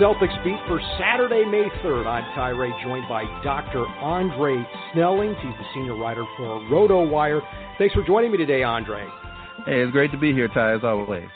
[0.00, 2.06] Celtics Beat for Saturday, May 3rd.
[2.06, 3.86] I'm Ty Ray, joined by Dr.
[3.86, 5.36] Andre Snellings.
[5.40, 7.40] He's the senior writer for RotoWire.
[7.78, 9.06] Thanks for joining me today, Andre.
[9.64, 11.28] Hey, it's great to be here, Ty, as always.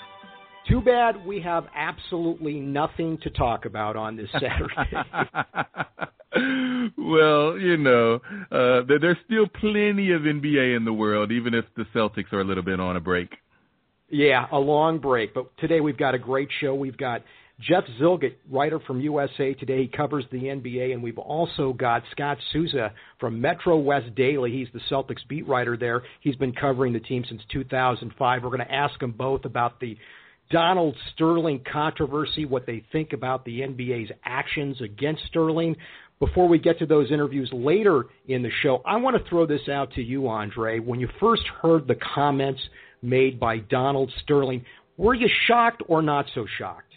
[0.68, 4.92] Too bad we have absolutely nothing to talk about on this Saturday.
[6.98, 8.20] well, you know,
[8.52, 12.44] uh, there's still plenty of NBA in the world, even if the Celtics are a
[12.44, 13.30] little bit on a break.
[14.10, 15.32] yeah, a long break.
[15.32, 16.74] But today we've got a great show.
[16.74, 17.22] We've got
[17.60, 19.82] Jeff Zillgitt, writer from USA Today.
[19.82, 20.92] He covers the NBA.
[20.92, 24.50] And we've also got Scott Souza from Metro West Daily.
[24.50, 26.02] He's the Celtics beat writer there.
[26.20, 28.42] He's been covering the team since 2005.
[28.42, 29.96] We're going to ask them both about the
[30.50, 35.76] Donald Sterling controversy, what they think about the NBA's actions against Sterling.
[36.18, 39.68] Before we get to those interviews later in the show, I want to throw this
[39.70, 40.78] out to you, Andre.
[40.78, 42.60] When you first heard the comments
[43.00, 44.64] made by Donald Sterling,
[44.96, 46.89] were you shocked or not so shocked?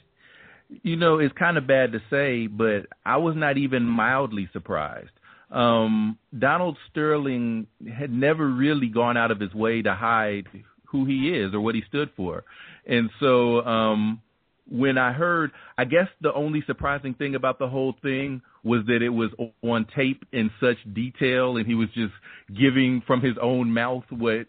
[0.81, 5.11] You know, it's kind of bad to say, but I was not even mildly surprised.
[5.52, 10.47] Um, Donald Sterling had never really gone out of his way to hide
[10.88, 12.43] who he is or what he stood for.
[12.88, 14.21] And so um,
[14.69, 19.02] when I heard, I guess the only surprising thing about the whole thing was that
[19.02, 19.30] it was
[19.61, 22.14] on tape in such detail and he was just
[22.58, 24.48] giving from his own mouth what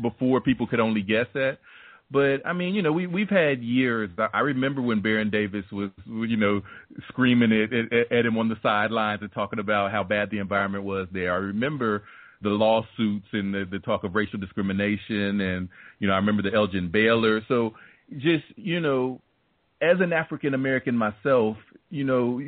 [0.00, 1.58] before people could only guess at.
[2.10, 4.10] But I mean, you know, we we've had years.
[4.32, 6.62] I remember when Baron Davis was, you know,
[7.08, 10.84] screaming at, at, at him on the sidelines and talking about how bad the environment
[10.84, 11.32] was there.
[11.32, 12.04] I remember
[12.42, 15.68] the lawsuits and the, the talk of racial discrimination, and
[15.98, 17.40] you know, I remember the Elgin Baylor.
[17.48, 17.74] So,
[18.18, 19.20] just you know,
[19.82, 21.56] as an African American myself,
[21.90, 22.40] you know,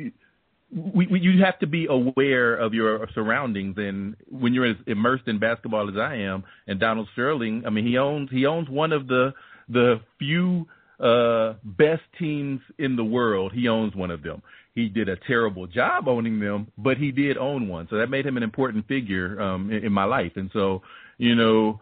[0.71, 5.27] we, we, you have to be aware of your surroundings, and when you're as immersed
[5.27, 8.91] in basketball as I am, and Donald Sterling, I mean, he owns he owns one
[8.91, 9.33] of the
[9.67, 10.67] the few
[10.99, 13.51] uh, best teams in the world.
[13.53, 14.43] He owns one of them.
[14.75, 18.25] He did a terrible job owning them, but he did own one, so that made
[18.25, 20.33] him an important figure um, in, in my life.
[20.35, 20.83] And so,
[21.17, 21.81] you know,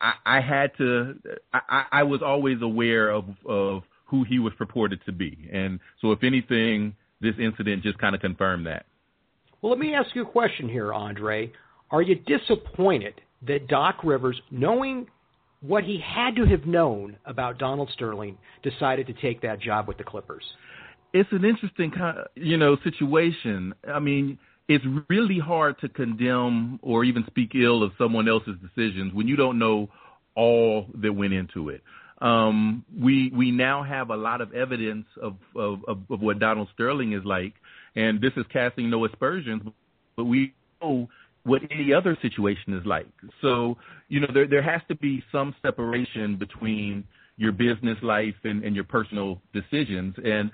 [0.00, 1.14] I, I had to.
[1.52, 6.12] I, I was always aware of of who he was purported to be, and so
[6.12, 8.86] if anything this incident just kind of confirmed that.
[9.60, 11.52] Well, let me ask you a question here, Andre.
[11.90, 15.06] Are you disappointed that Doc Rivers, knowing
[15.60, 19.98] what he had to have known about Donald Sterling, decided to take that job with
[19.98, 20.44] the Clippers?
[21.12, 23.74] It's an interesting kind of, you know, situation.
[23.92, 29.14] I mean, it's really hard to condemn or even speak ill of someone else's decisions
[29.14, 29.88] when you don't know
[30.36, 31.82] all that went into it.
[32.20, 36.68] Um, we we now have a lot of evidence of, of, of, of what Donald
[36.74, 37.54] Sterling is like,
[37.94, 39.62] and this is casting no aspersions,
[40.16, 40.52] but we
[40.82, 41.08] know
[41.44, 43.06] what any other situation is like.
[43.40, 47.04] So, you know, there there has to be some separation between
[47.36, 50.16] your business life and, and your personal decisions.
[50.24, 50.50] And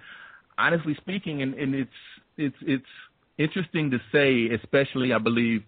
[0.58, 1.90] honestly speaking, and, and it's
[2.36, 2.84] it's it's
[3.38, 5.62] interesting to say, especially I believe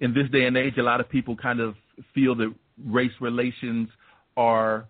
[0.00, 1.74] in this day and age, a lot of people kind of
[2.14, 2.54] feel that
[2.84, 3.88] race relations
[4.36, 4.86] are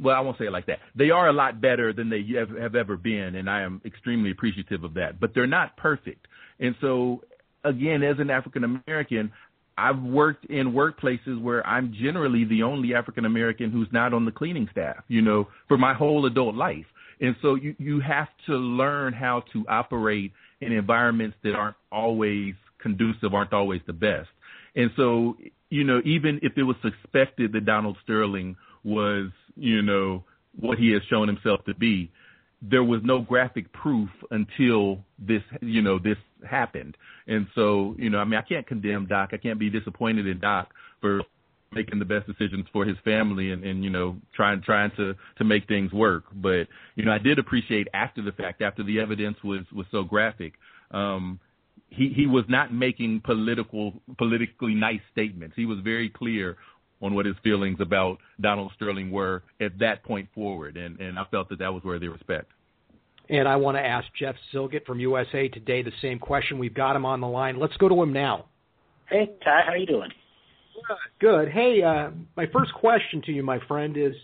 [0.00, 0.78] well, I won't say it like that.
[0.94, 4.84] They are a lot better than they have, ever been, and I am extremely appreciative
[4.84, 5.20] of that.
[5.20, 6.26] But they're not perfect.
[6.58, 7.22] And so,
[7.64, 9.32] again, as an African American,
[9.76, 14.30] I've worked in workplaces where I'm generally the only African American who's not on the
[14.30, 16.86] cleaning staff, you know, for my whole adult life.
[17.20, 22.54] And so you, you have to learn how to operate in environments that aren't always
[22.80, 24.28] conducive, aren't always the best.
[24.74, 25.36] And so,
[25.68, 29.30] you know, even if it was suspected that Donald Sterling was
[29.60, 30.24] you know,
[30.58, 32.10] what he has shown himself to be.
[32.62, 36.18] There was no graphic proof until this, you know, this
[36.48, 36.96] happened.
[37.26, 39.30] And so, you know, I mean, I can't condemn Doc.
[39.32, 41.22] I can't be disappointed in Doc for
[41.72, 45.44] making the best decisions for his family and, and you know trying trying to to
[45.44, 46.66] make things work but
[46.96, 50.54] you know I did appreciate after the fact after the evidence was was so graphic
[50.90, 51.38] um
[51.88, 56.56] he he was not making political politically nice statements he was very clear
[57.02, 61.24] on what his feelings about Donald Sterling were at that point forward, and and I
[61.30, 62.52] felt that that was worthy of respect.
[63.28, 66.58] And I want to ask Jeff Zillgitt from USA Today the same question.
[66.58, 67.60] We've got him on the line.
[67.60, 68.46] Let's go to him now.
[69.08, 70.10] Hey, Ty, how you doing?
[71.20, 71.48] Good.
[71.48, 74.14] Hey, uh, my first question to you, my friend, is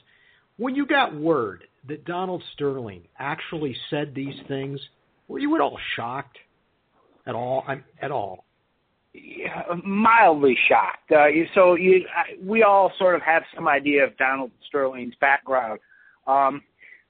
[0.56, 4.80] When you got word that Donald Sterling actually said these things,
[5.28, 6.38] were you at all shocked?
[7.26, 7.64] At all?
[7.66, 8.45] I'm, at all?
[9.84, 11.10] Mildly shocked.
[11.12, 12.04] Uh, so you,
[12.42, 15.80] we all sort of have some idea of Donald Sterling's background,
[16.26, 16.62] um,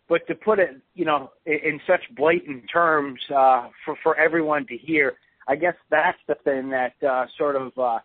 [0.09, 4.67] but to put it, you know, in, in such blatant terms uh, for for everyone
[4.67, 5.15] to hear,
[5.49, 7.99] I guess that's the thing that uh, sort of uh,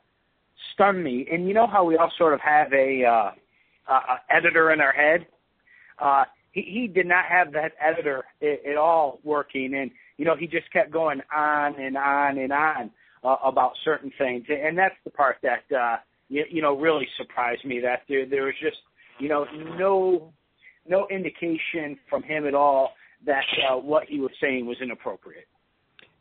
[0.74, 1.28] stunned me.
[1.32, 3.32] And you know how we all sort of have a, uh,
[3.94, 5.26] a editor in our head.
[6.00, 10.36] Uh, he, he did not have that editor at, at all working, and you know
[10.36, 12.92] he just kept going on and on and on
[13.24, 15.98] uh, about certain things, and that's the part that uh,
[16.30, 17.80] you, you know really surprised me.
[17.80, 18.78] That there there was just
[19.20, 19.46] you know
[19.78, 20.34] no
[20.88, 22.92] no indication from him at all
[23.26, 25.48] that uh, what he was saying was inappropriate.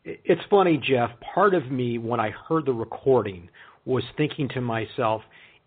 [0.05, 1.11] It's funny, Jeff.
[1.35, 3.49] Part of me, when I heard the recording,
[3.85, 5.23] was thinking to myself,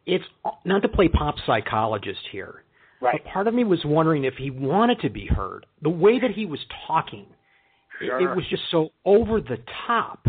[0.06, 0.26] it's
[0.66, 2.64] not to play pop psychologist here,
[3.02, 3.22] right.
[3.24, 5.66] but part of me was wondering if he wanted to be heard.
[5.82, 7.28] The way that he was talking,
[8.00, 8.20] sure.
[8.20, 9.58] it, it was just so over the
[9.88, 10.28] top.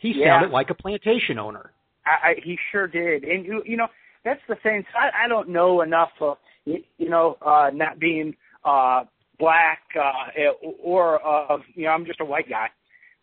[0.00, 0.40] He yeah.
[0.40, 1.72] sounded like a plantation owner.
[2.06, 3.88] I, I, he sure did, and you, you know
[4.24, 4.84] that's the thing.
[4.94, 6.34] I, I don't know enough, uh,
[6.64, 8.34] you, you know, uh, not being
[8.64, 9.04] uh,
[9.38, 10.52] black uh,
[10.82, 12.68] or uh, you know, I'm just a white guy,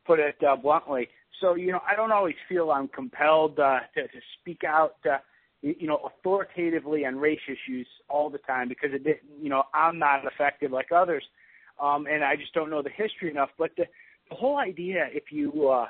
[0.06, 1.08] put it uh, bluntly.
[1.42, 5.18] So you know, I don't always feel I'm compelled uh, to, to speak out, uh,
[5.62, 10.00] you know, authoritatively on race issues all the time because it, didn't, you know, I'm
[10.00, 11.24] not affected like others,
[11.82, 13.50] um, and I just don't know the history enough.
[13.58, 13.86] But the,
[14.30, 15.88] the whole idea, if you uh,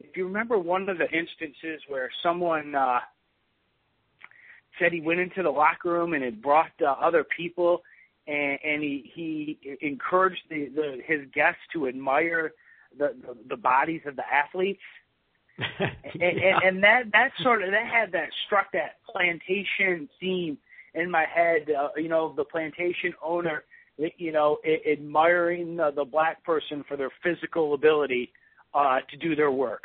[0.00, 2.98] if you remember one of the instances where someone uh,
[4.78, 7.82] said he went into the locker room and had brought uh, other people,
[8.26, 12.52] and, and he he encouraged the, the his guests to admire
[12.98, 14.80] the the, the bodies of the athletes.
[15.58, 20.56] and, and, and that that sort of that had that struck that plantation theme
[20.94, 21.68] in my head.
[21.70, 23.64] Uh, you know, the plantation owner,
[24.16, 28.32] you know, I- admiring the, the black person for their physical ability
[28.74, 29.82] uh, to do their work.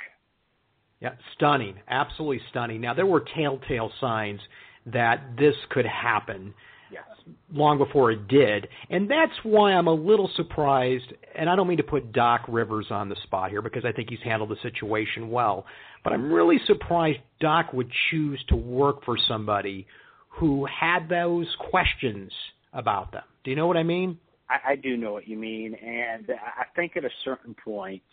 [1.01, 2.81] Yeah, stunning, absolutely stunning.
[2.81, 4.39] Now there were telltale signs
[4.87, 6.53] that this could happen
[6.91, 7.03] Yes.
[7.51, 11.11] long before it did, and that's why I'm a little surprised.
[11.35, 14.09] And I don't mean to put Doc Rivers on the spot here because I think
[14.09, 15.65] he's handled the situation well,
[16.03, 19.87] but I'm really surprised Doc would choose to work for somebody
[20.29, 22.31] who had those questions
[22.73, 23.23] about them.
[23.43, 24.19] Do you know what I mean?
[24.49, 28.03] I, I do know what you mean, and I think at a certain point,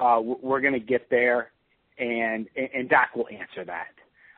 [0.00, 1.50] uh, we're going to get there,
[1.98, 3.88] and and Doc will answer that.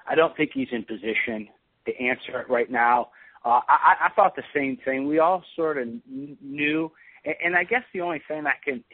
[0.07, 1.49] I don't think he's in position
[1.87, 3.11] to answer it right now.
[3.45, 5.07] Uh, I, I thought the same thing.
[5.07, 6.91] We all sort of knew,
[7.25, 8.85] and, and I guess the only thing I can,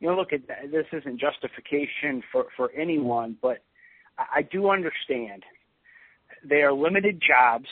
[0.00, 3.58] you know, look at this isn't justification for for anyone, but
[4.18, 5.44] I, do understand
[6.44, 7.68] they are limited jobs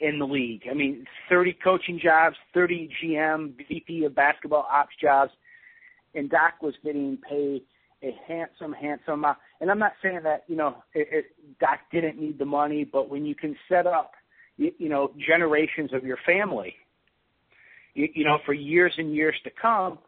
[0.00, 0.62] in the league.
[0.70, 5.30] I mean, 30 coaching jobs, 30 GM, VP of basketball ops jobs,
[6.14, 7.62] and Doc was getting paid
[8.02, 9.38] a handsome, handsome amount.
[9.60, 13.10] And I'm not saying that you know it, it, Doc didn't need the money, but
[13.10, 14.12] when you can set up,
[14.56, 16.74] you, you know, generations of your family,
[17.94, 19.98] you, you know, for years and years to come,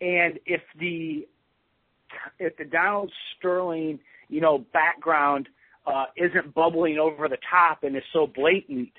[0.00, 1.26] and if the
[2.38, 5.48] if the Donald Sterling, you know, background
[5.86, 8.92] uh, isn't bubbling over the top and is so blatant,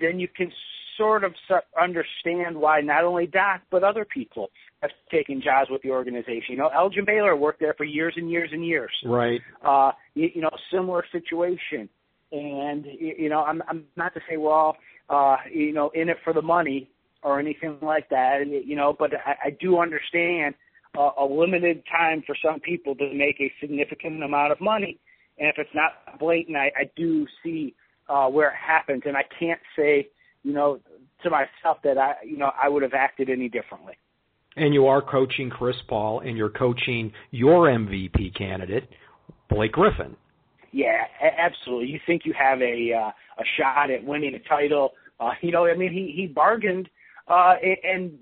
[0.00, 0.50] then you can
[0.96, 1.32] sort of
[1.80, 4.50] understand why not only Doc but other people
[4.82, 6.50] have taken jobs with the organization.
[6.50, 8.92] You know, Elgin Baylor worked there for years and years and years.
[9.04, 9.40] Right.
[9.64, 11.88] Uh, you, you know, similar situation.
[12.30, 14.76] And you know, I'm, I'm not to say we're all
[15.08, 16.90] uh, you know in it for the money
[17.22, 18.40] or anything like that.
[18.46, 20.54] You know, but I, I do understand
[20.96, 24.98] uh, a limited time for some people to make a significant amount of money.
[25.38, 27.74] And if it's not blatant, I, I do see
[28.08, 30.08] uh, where it happens, and I can't say,
[30.42, 30.80] you know,
[31.22, 33.94] to myself that I, you know, I would have acted any differently.
[34.58, 38.88] And you are coaching Chris Paul, and you're coaching your MVP candidate,
[39.48, 40.16] Blake Griffin.
[40.72, 41.04] Yeah,
[41.38, 41.88] absolutely.
[41.88, 43.10] You think you have a uh,
[43.40, 44.92] a shot at winning a title?
[45.20, 46.88] Uh, you know, I mean, he he bargained
[47.28, 48.12] uh, and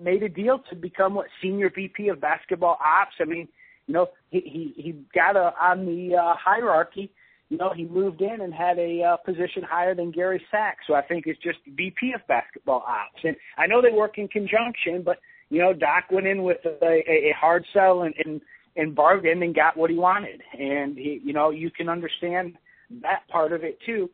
[0.00, 3.14] made a deal to become what senior VP of basketball ops.
[3.20, 3.48] I mean,
[3.86, 7.12] you know, he he he got a, on the uh, hierarchy.
[7.48, 10.94] You know, he moved in and had a uh, position higher than Gary Sacks, so
[10.94, 13.24] I think it's just VP of basketball ops.
[13.24, 15.18] And I know they work in conjunction, but
[15.50, 18.40] you know, Doc went in with a, a, a hard sell and, and
[18.76, 20.40] and bargained and got what he wanted.
[20.58, 22.56] And he, you know, you can understand
[23.02, 24.08] that part of it too.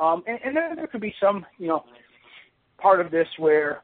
[0.00, 1.84] Um, and, and then there could be some, you know,
[2.78, 3.82] part of this where,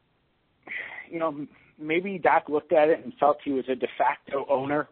[1.10, 1.46] you know,
[1.78, 4.88] maybe Doc looked at it and felt he was a de facto owner.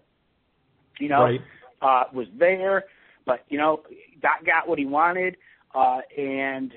[1.00, 1.40] You know, right.
[1.81, 2.85] uh, was there,
[3.25, 3.83] but you know,
[4.21, 5.37] Doc got what he wanted,
[5.75, 6.71] uh, and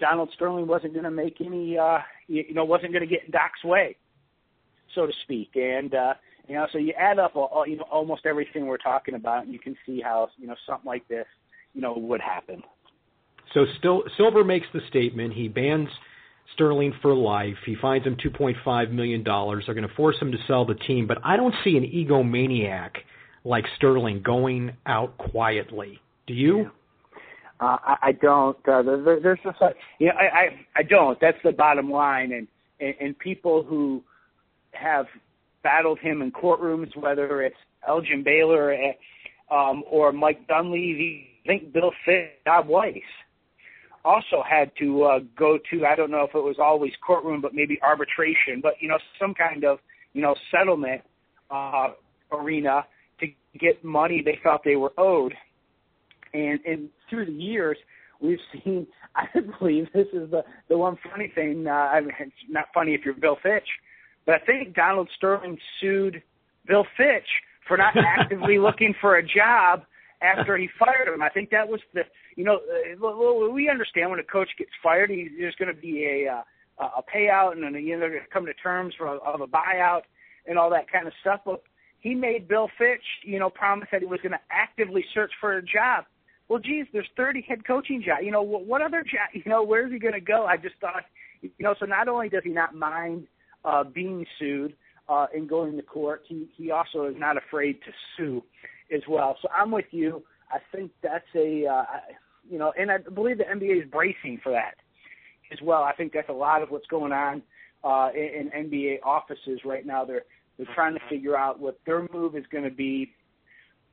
[0.00, 3.26] Donald Sterling wasn't going to make any, uh, you, you know, wasn't going to get
[3.26, 3.96] in Doc's way,
[4.94, 5.50] so to speak.
[5.54, 6.14] And uh,
[6.48, 9.52] you know, so you add up all, you know almost everything we're talking about, and
[9.52, 11.26] you can see how you know something like this,
[11.74, 12.62] you know, would happen.
[13.54, 15.34] So still, Silver makes the statement.
[15.34, 15.88] He bans
[16.54, 17.56] Sterling for life.
[17.64, 19.22] He fines him $2.5 million.
[19.22, 21.06] They're going to force him to sell the team.
[21.06, 22.90] But I don't see an egomaniac
[23.44, 26.00] like Sterling going out quietly.
[26.26, 26.70] Do you?
[27.60, 28.56] Uh, I, I don't.
[28.68, 31.18] Uh, there, there's just like, you know, I, I, I don't.
[31.20, 32.32] That's the bottom line.
[32.32, 32.48] And,
[32.80, 34.02] and, and people who
[34.72, 35.06] have
[35.62, 38.92] battled him in courtrooms, whether it's Elgin Baylor eh,
[39.50, 43.02] um, or Mike Dunleavy, I think Bill Fitch, Bob Weiss
[44.04, 47.54] also had to uh, go to I don't know if it was always courtroom, but
[47.54, 49.78] maybe arbitration, but you know some kind of
[50.12, 51.02] you know settlement
[51.50, 51.88] uh,
[52.32, 52.84] arena
[53.20, 53.26] to
[53.58, 55.34] get money they thought they were owed.
[56.34, 57.76] And and through the years,
[58.20, 58.86] we've seen.
[59.14, 59.26] I
[59.58, 61.66] believe this is the the one funny thing.
[61.66, 63.68] Uh, I mean, it's not funny if you're Bill Fitch,
[64.26, 66.22] but I think Donald Sterling sued
[66.66, 67.28] Bill Fitch
[67.66, 69.82] for not actively looking for a job
[70.20, 71.22] after he fired him.
[71.22, 72.02] I think that was the
[72.36, 76.04] you know, uh, we understand when a coach gets fired, he, there's going to be
[76.04, 76.42] a uh,
[76.78, 79.46] a payout, and then you know they're going to come to terms for of a
[79.46, 80.02] buyout
[80.46, 81.40] and all that kind of stuff.
[81.44, 81.62] But
[82.00, 85.56] he made Bill Fitch, you know, promise that he was going to actively search for
[85.58, 86.04] a job.
[86.48, 88.22] Well, geez, there's 30 head coaching jobs.
[88.24, 89.28] You know, what, what other job?
[89.32, 90.44] You know, where's he going to go?
[90.44, 91.04] I just thought,
[91.40, 93.26] you know, so not only does he not mind
[93.64, 94.74] uh, being sued
[95.08, 98.42] uh, and going to court, he he also is not afraid to sue
[98.94, 99.36] as well.
[99.42, 100.22] So I'm with you.
[100.50, 101.84] I think that's a, uh,
[102.48, 104.74] you know, and I believe the NBA is bracing for that
[105.50, 105.82] as well.
[105.82, 107.42] I think that's a lot of what's going on
[107.84, 110.04] uh, in, in NBA offices right now.
[110.04, 110.24] They're
[110.58, 113.12] they're trying to figure out what their move is going to be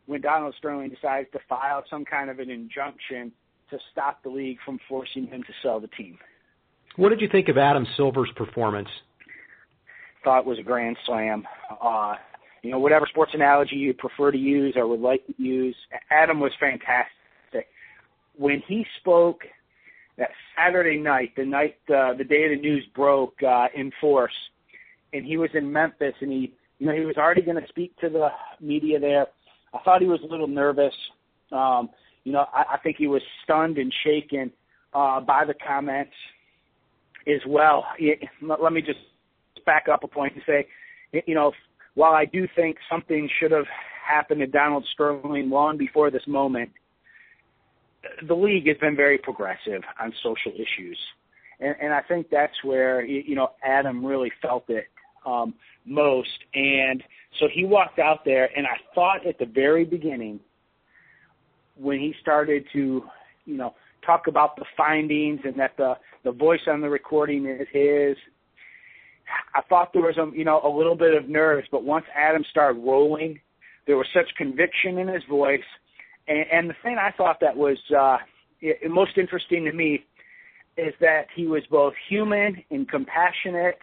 [0.05, 3.31] when Donald Sterling decides to file some kind of an injunction
[3.69, 6.17] to stop the league from forcing him to sell the team.
[6.95, 8.89] What did you think of Adam Silver's performance?
[10.23, 11.45] Thought was a grand slam.
[11.81, 12.15] Uh,
[12.61, 15.75] you know, whatever sports analogy you prefer to use or would like to use,
[16.11, 17.67] Adam was fantastic.
[18.35, 19.41] When he spoke
[20.17, 24.33] that Saturday night, the night, uh, the day the news broke uh, in force,
[25.13, 27.95] and he was in Memphis, and he, you know, he was already going to speak
[27.97, 28.27] to the
[28.61, 29.27] media there.
[29.73, 30.93] I thought he was a little nervous.
[31.51, 31.89] Um,
[32.23, 34.51] you know, I, I think he was stunned and shaken
[34.93, 36.13] uh, by the comments
[37.27, 37.85] as well.
[37.97, 38.99] It, let me just
[39.69, 40.67] back up a point and say,
[41.27, 41.51] you know,
[41.93, 43.67] while I do think something should have
[44.03, 46.71] happened to Donald Sterling long before this moment,
[48.27, 50.97] the league has been very progressive on social issues.
[51.59, 54.87] And, and I think that's where, you know, Adam really felt it
[55.23, 55.53] um,
[55.85, 56.39] most.
[56.55, 57.03] And
[57.39, 60.39] so he walked out there, and I thought at the very beginning,
[61.77, 63.03] when he started to,
[63.45, 67.67] you know, talk about the findings and that the, the voice on the recording is
[67.71, 68.17] his
[69.55, 72.43] I thought there was a you know a little bit of nerves, but once Adam
[72.49, 73.39] started rolling,
[73.87, 75.59] there was such conviction in his voice.
[76.27, 78.17] And, and the thing I thought that was uh,
[78.61, 80.05] it, most interesting to me
[80.77, 83.77] is that he was both human and compassionate.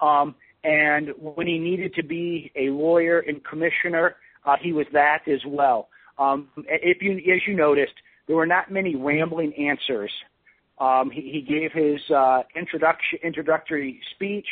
[0.00, 5.20] Um, and when he needed to be a lawyer and commissioner, uh, he was that
[5.26, 5.88] as well.
[6.18, 7.94] Um, if you, as you noticed,
[8.26, 10.10] there were not many rambling answers.
[10.78, 14.46] Um, he, he gave his uh, introduction, introductory speech.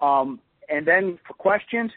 [0.00, 1.90] Um, and then for questions,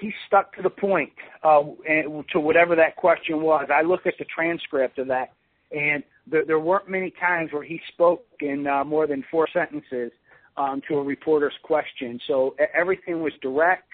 [0.00, 1.12] he stuck to the point
[1.44, 3.68] uh, and to whatever that question was.
[3.72, 5.32] I looked at the transcript of that,
[5.70, 10.10] and there, there weren't many times where he spoke in uh, more than four sentences
[10.56, 12.18] um, to a reporter's question.
[12.26, 13.88] So everything was direct.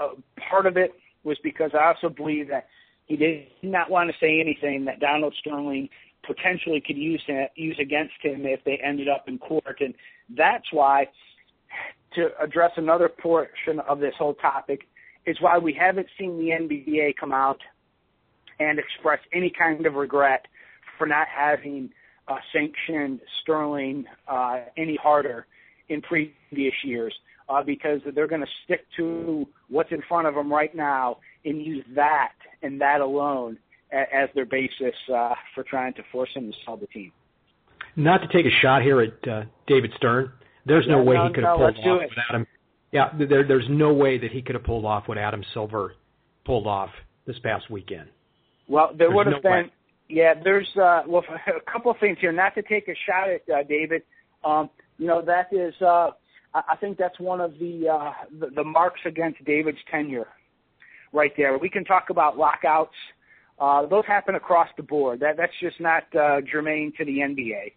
[0.00, 0.10] Uh,
[0.48, 0.92] part of it
[1.24, 2.68] was because I also believe that
[3.06, 5.88] he did not want to say anything that Donald Sterling
[6.24, 7.22] potentially could use
[7.56, 9.94] use against him if they ended up in court, and
[10.36, 11.06] that's why
[12.14, 14.82] to address another portion of this whole topic
[15.26, 17.58] is why we haven't seen the NBA come out
[18.58, 20.46] and express any kind of regret
[20.98, 21.90] for not having
[22.28, 25.46] uh, sanctioned Sterling uh, any harder
[25.88, 27.14] in previous years
[27.48, 31.64] uh, because they're going to stick to what's in front of them right now and
[31.64, 33.58] use that and that alone
[33.92, 37.12] as their basis uh, for trying to force him to sell the team.
[37.94, 40.32] Not to take a shot here at uh, David Stern,
[40.66, 42.46] there's no way no, he could have no, pulled off what Adam.
[42.92, 45.94] Yeah, there, there's no way that he could have pulled off what Adam Silver
[46.44, 46.90] pulled off
[47.26, 48.08] this past weekend.
[48.68, 49.50] Well, there There's would have no been.
[49.50, 49.72] way.
[50.08, 52.32] Yeah, there's uh, well a couple of things here.
[52.32, 54.02] Not to take a shot at uh, David.
[54.44, 55.74] Um, you know that is.
[55.80, 56.10] Uh,
[56.54, 60.28] I I think that's one of the, uh, the the marks against David's tenure,
[61.12, 61.56] right there.
[61.58, 62.94] We can talk about lockouts.
[63.58, 65.20] Uh, those happen across the board.
[65.20, 67.72] That that's just not uh, germane to the NBA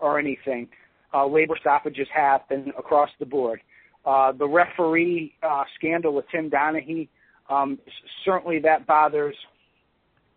[0.00, 0.68] or anything.
[1.14, 3.60] Uh, labor stoppages happen across the board.
[4.04, 7.08] Uh, the referee uh, scandal with Tim Donaghy,
[7.48, 7.78] um,
[8.24, 9.36] certainly that bothers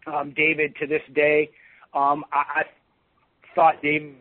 [0.06, 1.50] um, David to this day.
[1.94, 2.64] Um, I, I
[3.56, 4.16] thought David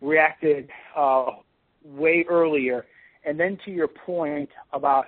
[0.00, 1.26] reacted uh,
[1.84, 2.84] way earlier.
[3.24, 5.06] And then to your point about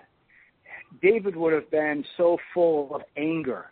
[1.03, 3.67] David would have been so full of anger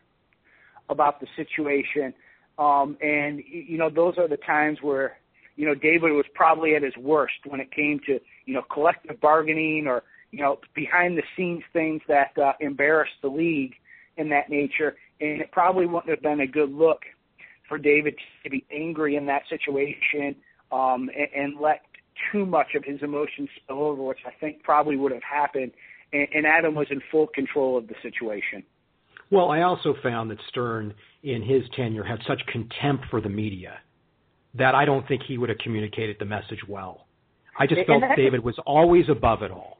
[0.90, 2.12] about the situation.
[2.58, 5.16] Um, and, you know, those are the times where,
[5.56, 9.20] you know, David was probably at his worst when it came to, you know, collective
[9.20, 13.74] bargaining or, you know, behind the scenes things that uh, embarrassed the league
[14.16, 14.96] in that nature.
[15.20, 17.02] And it probably wouldn't have been a good look
[17.68, 20.34] for David to be angry in that situation
[20.72, 21.82] um, and, and let
[22.32, 25.72] too much of his emotions spill over, which I think probably would have happened.
[26.12, 28.64] And, and Adam was in full control of the situation.
[29.30, 33.78] Well, I also found that Stern, in his tenure, had such contempt for the media
[34.56, 37.06] that I don't think he would have communicated the message well.
[37.58, 39.78] I just felt David was always above it all.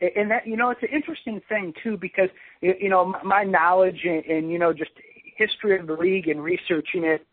[0.00, 2.28] And that you know, it's an interesting thing too because
[2.60, 4.90] you know my knowledge and, and you know just
[5.36, 7.26] history of the league and researching it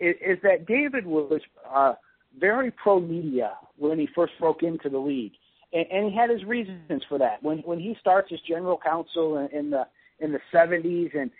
[0.00, 1.40] is, is that David was
[1.72, 1.94] uh,
[2.38, 5.32] very pro media when he first broke into the league,
[5.72, 7.42] and, and he had his reasons for that.
[7.42, 9.86] When when he starts as general counsel in, in the
[10.18, 11.30] in the 70s, and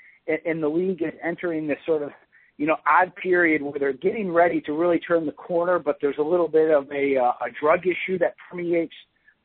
[0.47, 2.11] and the league is entering this sort of
[2.61, 6.19] you know odd period where they're getting ready to really turn the corner, but there's
[6.19, 8.93] a little bit of a uh, a drug issue that permeates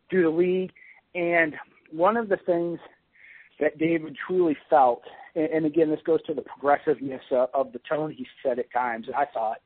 [0.10, 0.72] through the league,
[1.16, 1.56] and
[1.94, 2.78] one of the things
[3.62, 5.02] that David truly felt,
[5.34, 8.70] and, and again, this goes to the progressiveness uh, of the tone he said at
[8.74, 9.08] times.
[9.16, 9.60] I thought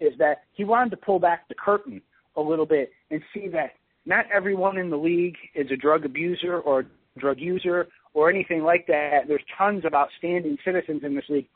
[0.00, 2.00] is that he wanted to pull back the curtain
[2.36, 3.72] a little bit and see that
[4.06, 8.62] not everyone in the league is a drug abuser or a drug user or anything
[8.62, 9.28] like that.
[9.28, 11.48] There's tons of outstanding citizens in this league.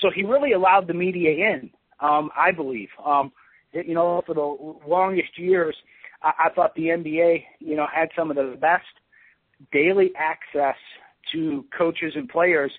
[0.00, 2.88] So he really allowed the media in, um, I believe.
[3.04, 3.32] Um,
[3.72, 5.76] you know, for the longest years,
[6.22, 8.84] I, I thought the NBA, you know, had some of the best
[9.72, 10.76] daily access
[11.32, 12.72] to coaches and players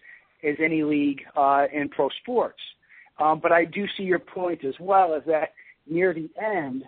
[0.43, 2.59] as any league uh, in pro sports.
[3.19, 5.53] Um, but I do see your point as well, is that
[5.87, 6.83] near the end,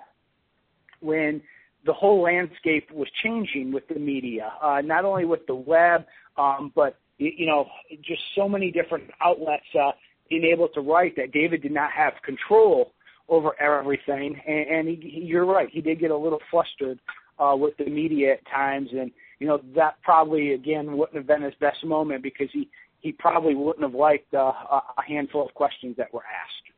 [0.99, 1.41] when
[1.85, 6.05] the whole landscape was changing with the media, uh, not only with the web,
[6.37, 7.67] um, but you know,
[8.01, 9.91] just so many different outlets uh,
[10.33, 12.91] being able to write that David did not have control
[13.29, 14.39] over everything.
[14.47, 16.99] And, and he, he, you're right, he did get a little flustered
[17.39, 21.41] uh, with the media at times, and you know that probably again wouldn't have been
[21.41, 22.69] his best moment because he
[22.99, 26.75] he probably wouldn't have liked uh, a handful of questions that were asked.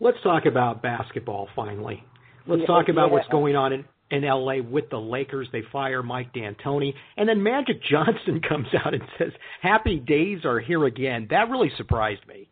[0.00, 2.02] Let's talk about basketball finally.
[2.46, 3.14] Let's yeah, talk about yeah.
[3.14, 5.48] what's going on in, in LA with the Lakers.
[5.52, 10.60] They fire Mike D'Antoni, and then Magic Johnson comes out and says, "Happy days are
[10.60, 12.48] here again." That really surprised me.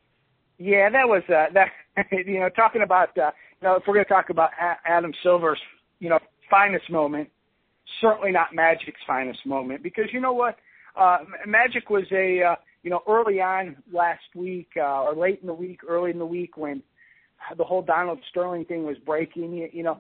[0.59, 1.69] Yeah, that was uh, that.
[2.13, 3.31] You know, talking about uh,
[3.63, 5.59] you know, if we're going to talk about A- Adam Silver's
[5.99, 6.19] you know
[6.51, 7.31] finest moment,
[8.03, 10.59] certainly not Magic's finest moment because you know what,
[10.95, 15.49] uh, Magic was a uh, you know, early on last week uh, or late in
[15.49, 16.81] the week, early in the week when
[17.59, 19.99] the whole Donald Sterling thing was breaking, you, you know,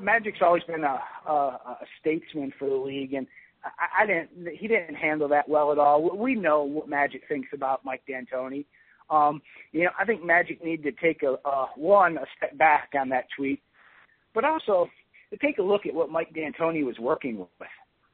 [0.00, 3.26] Magic's always been a, a, a statesman for the league, and
[3.64, 4.56] I, I didn't.
[4.56, 6.16] He didn't handle that well at all.
[6.16, 8.64] We know what Magic thinks about Mike D'Antoni.
[9.10, 9.40] Um,
[9.72, 13.08] you know, I think Magic needed to take a uh, one a step back on
[13.10, 13.62] that tweet,
[14.34, 14.88] but also
[15.30, 17.48] to take a look at what Mike D'Antoni was working with.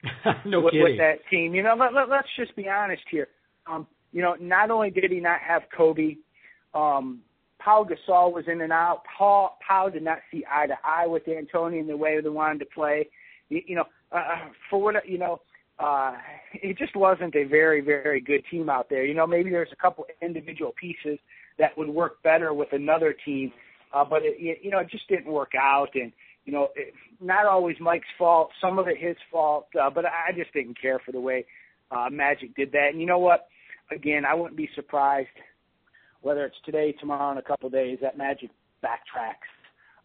[0.46, 0.84] no with, kidding.
[0.84, 1.54] with that team.
[1.54, 3.28] You know, let, let, let's just be honest here.
[3.66, 6.16] Um, you know, not only did he not have Kobe,
[6.74, 7.20] um,
[7.64, 9.02] Pau Gasol was in and out.
[9.16, 12.58] Paul Pau did not see eye to eye with D'Antoni in the way they wanted
[12.58, 13.08] to play.
[13.48, 15.40] You, you know, uh, uh, for what you know,
[15.78, 16.12] uh,
[16.52, 19.04] it just wasn't a very very good team out there.
[19.04, 21.18] You know, maybe there's a couple individual pieces
[21.58, 23.52] that would work better with another team,
[23.94, 25.88] uh, but it, you know, it just didn't work out.
[25.94, 26.12] And
[26.44, 28.50] you know, it, not always Mike's fault.
[28.60, 31.46] Some of it his fault, uh, but I just didn't care for the way
[31.90, 32.90] uh, Magic did that.
[32.92, 33.46] And you know what?
[33.90, 35.28] Again, I wouldn't be surprised
[36.24, 38.50] whether it's today, tomorrow, in a couple of days that Magic
[38.82, 39.48] backtracks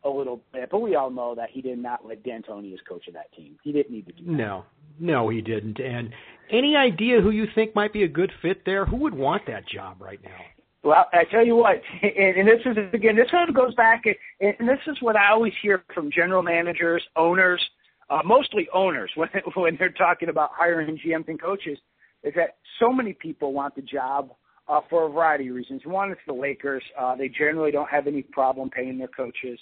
[0.03, 0.69] a little bit.
[0.69, 3.57] But we all know that he did not let D'Antoni as coach of that team.
[3.63, 4.31] He didn't need to do that.
[4.31, 4.65] No,
[4.99, 5.79] no, he didn't.
[5.79, 6.09] And
[6.51, 8.85] any idea who you think might be a good fit there?
[8.85, 10.37] Who would want that job right now?
[10.83, 14.03] Well, I tell you what, and, and this is again, this kind of goes back,
[14.05, 17.61] and, and this is what I always hear from general managers, owners,
[18.09, 21.77] uh, mostly owners when when they're talking about hiring GMs and coaches,
[22.23, 24.31] is that so many people want the job
[24.69, 25.81] uh, for a variety of reasons.
[25.85, 26.83] One, it's the Lakers.
[26.97, 29.59] Uh, they generally don't have any problem paying their coaches.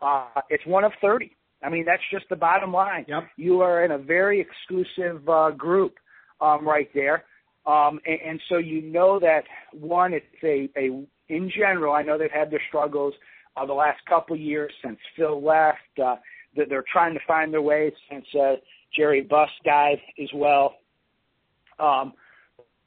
[0.00, 1.30] Uh, it's one of 30.
[1.62, 3.04] I mean, that's just the bottom line.
[3.08, 3.24] Yep.
[3.36, 5.94] You are in a very exclusive uh, group
[6.40, 7.24] um, right there.
[7.66, 11.92] Um, and, and so you know that one, it's a, a in general.
[11.92, 13.14] I know they've had their struggles
[13.56, 15.78] uh, the last couple years since Phil left.
[16.02, 16.16] Uh,
[16.56, 18.54] that they're trying to find their way since uh,
[18.96, 20.76] Jerry Buss died as well.
[21.78, 22.14] Um,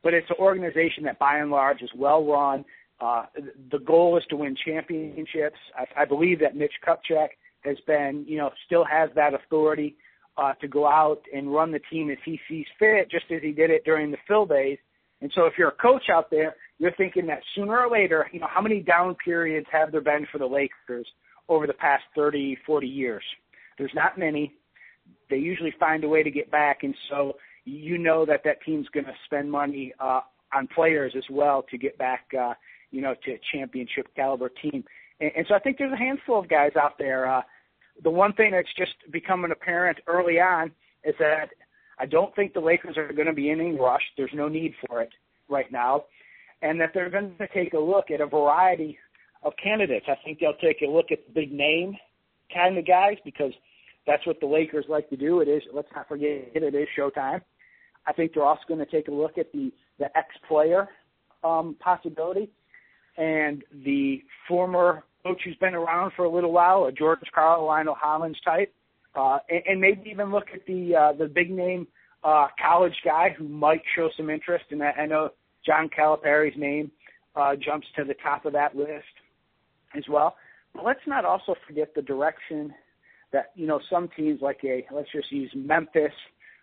[0.04, 2.66] but it's an organization that, by and large, is well run.
[3.02, 3.26] Uh,
[3.72, 5.58] the goal is to win championships.
[5.76, 7.30] I, I believe that Mitch Kupchak
[7.62, 9.96] has been, you know, still has that authority
[10.38, 13.52] uh, to go out and run the team as he sees fit, just as he
[13.52, 14.78] did it during the Phil days.
[15.22, 18.40] And so, if you're a coach out there, you're thinking that sooner or later, you
[18.40, 21.08] know, how many down periods have there been for the Lakers
[21.50, 23.24] over the past 30, 40 years?
[23.78, 24.54] There's not many.
[25.30, 27.34] They usually find a way to get back, and so
[27.70, 30.22] you know that that team's going to spend money uh,
[30.54, 32.54] on players as well to get back, uh,
[32.92, 34.84] you know, to a championship caliber team.
[35.20, 37.32] And, and so I think there's a handful of guys out there.
[37.32, 37.42] Uh,
[38.04, 40.72] the one thing that's just becoming apparent early on
[41.04, 41.50] is that
[42.00, 44.02] I don't think the Lakers are going to be in any rush.
[44.18, 45.12] There's no need for it
[45.50, 46.06] right now.
[46.62, 48.98] And that they're going to take a look at a variety
[49.44, 50.06] of candidates.
[50.10, 51.96] I think they'll take a look at the big name
[52.54, 53.54] kind of guys because
[54.08, 55.40] that's what the Lakers like to do.
[55.42, 57.42] It is, let's not forget, it is Showtime.
[58.10, 60.90] I think they're also going to take a look at the the ex player
[61.44, 62.50] um, possibility
[63.18, 67.96] and the former coach who's been around for a little while, a George Karl, Lionel
[67.96, 68.74] Hollins type,
[69.16, 71.86] uh, and, and maybe even look at the uh, the big name
[72.24, 74.66] uh, college guy who might show some interest.
[74.72, 75.30] And I, I know
[75.66, 76.92] John Calipari's name
[77.36, 79.06] uh, jumps to the top of that list
[79.96, 80.36] as well.
[80.74, 82.74] But let's not also forget the direction
[83.32, 86.14] that you know some teams like a let's just use Memphis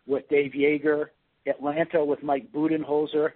[0.06, 1.06] with Dave Joerger
[1.46, 3.30] Atlanta with Mike Budenholzer,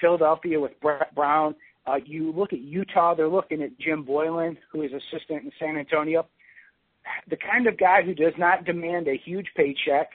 [0.00, 1.54] Philadelphia with Brett Brown.
[1.86, 5.76] Uh, you look at Utah, they're looking at Jim Boylen, who is assistant in San
[5.76, 6.26] Antonio.
[7.28, 10.10] The kind of guy who does not demand a huge paycheck,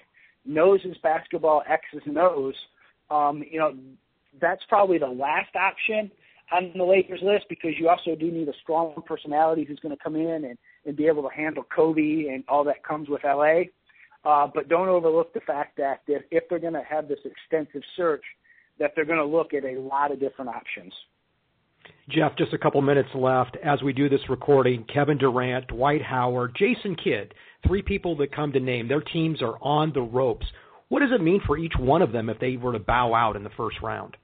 [0.45, 2.55] knows his basketball X's and O's.
[3.09, 3.73] Um, you know,
[4.39, 6.11] that's probably the last option
[6.51, 10.03] on the Lakers list because you also do need a strong personality who's going to
[10.03, 13.63] come in and, and be able to handle Kobe and all that comes with LA.
[14.23, 17.81] Uh, but don't overlook the fact that if, if they're going to have this extensive
[17.97, 18.23] search,
[18.79, 20.93] that they're going to look at a lot of different options.
[22.09, 24.85] Jeff, just a couple minutes left as we do this recording.
[24.93, 27.33] Kevin Durant, Dwight Howard, Jason Kidd,
[27.65, 28.87] three people that come to name.
[28.87, 30.45] Their teams are on the ropes.
[30.89, 33.35] What does it mean for each one of them if they were to bow out
[33.35, 34.17] in the first round?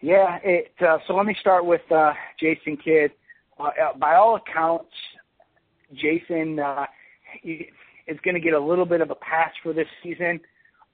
[0.00, 3.12] Yeah, it, uh, so let me start with uh, Jason Kidd.
[3.58, 4.90] Uh, by all accounts,
[5.94, 6.86] Jason, uh,
[8.06, 10.40] is going to get a little bit of a pass for this season.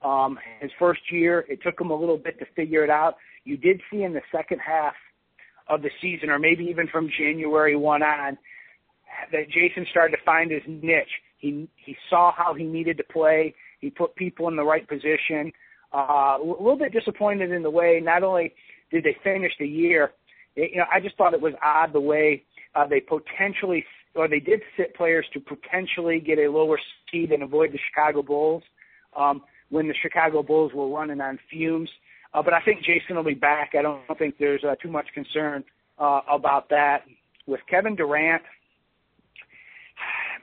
[0.03, 3.17] Um, his first year, it took him a little bit to figure it out.
[3.43, 4.93] You did see in the second half
[5.67, 8.37] of the season, or maybe even from January 1 on,
[9.31, 11.09] that Jason started to find his niche.
[11.37, 13.55] He he saw how he needed to play.
[13.79, 15.51] He put people in the right position.
[15.93, 18.53] Uh, a little bit disappointed in the way not only
[18.91, 20.11] did they finish the year,
[20.55, 22.43] it, you know, I just thought it was odd the way
[22.75, 23.83] uh, they potentially
[24.15, 26.79] or they did sit players to potentially get a lower
[27.11, 28.63] seed and avoid the Chicago Bulls
[29.15, 31.89] um, when the Chicago Bulls were running on fumes.
[32.33, 33.71] Uh, but I think Jason will be back.
[33.77, 35.63] I don't think there's uh, too much concern
[35.97, 37.03] uh, about that.
[37.47, 38.43] With Kevin Durant,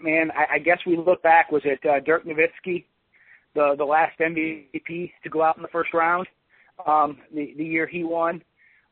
[0.03, 1.53] man, I, I guess we look back.
[1.53, 2.85] Was it uh, Dirk Nowitzki,
[3.55, 6.27] the the last MVP to go out in the first round,
[6.87, 8.43] um, the, the year he won?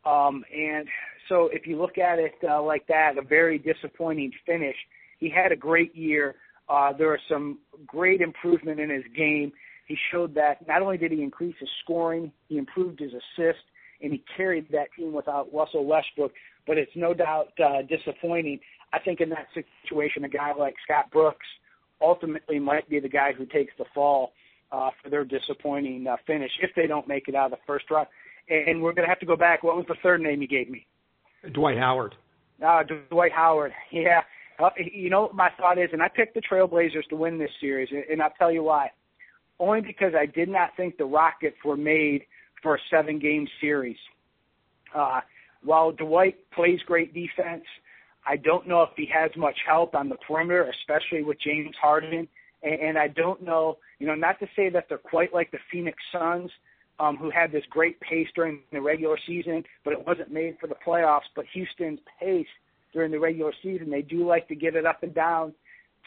[0.07, 0.87] Um, and
[1.29, 4.77] so if you look at it uh, like that, a very disappointing finish.
[5.19, 6.35] He had a great year.
[6.69, 9.53] Uh, there was some great improvement in his game.
[9.87, 13.63] He showed that not only did he increase his scoring, he improved his assist,
[14.01, 16.33] and he carried that team without Russell Westbrook.
[16.67, 18.61] But it's no doubt uh, disappointing.
[18.93, 19.49] I think in that
[19.83, 21.47] situation, a guy like Scott Brooks
[22.01, 24.33] ultimately might be the guy who takes the fall
[24.73, 27.91] uh, for their disappointing uh, finish if they don't make it out of the first
[27.91, 28.09] round.
[28.49, 29.63] And we're going to have to go back.
[29.63, 30.87] What was the third name you gave me?
[31.53, 32.15] Dwight Howard.
[32.65, 33.73] Uh, Dwight Howard.
[33.93, 34.23] Yeah.
[34.59, 37.51] Uh, you know what my thought is, and I picked the Trailblazers to win this
[37.61, 38.91] series, and I'll tell you why.
[39.59, 42.23] Only because I did not think the Rockets were made
[42.63, 43.97] for a seven-game series.
[44.95, 45.21] Uh,
[45.65, 47.65] while Dwight plays great defense,
[48.27, 52.29] I don't know if he has much help on the perimeter, especially with James Harden.
[52.63, 55.59] And, and I don't know, you know, not to say that they're quite like the
[55.71, 56.51] Phoenix Suns,
[57.01, 60.67] um, who had this great pace during the regular season, but it wasn't made for
[60.67, 61.29] the playoffs.
[61.35, 62.47] But Houston's pace
[62.93, 65.55] during the regular season, they do like to get it up and down.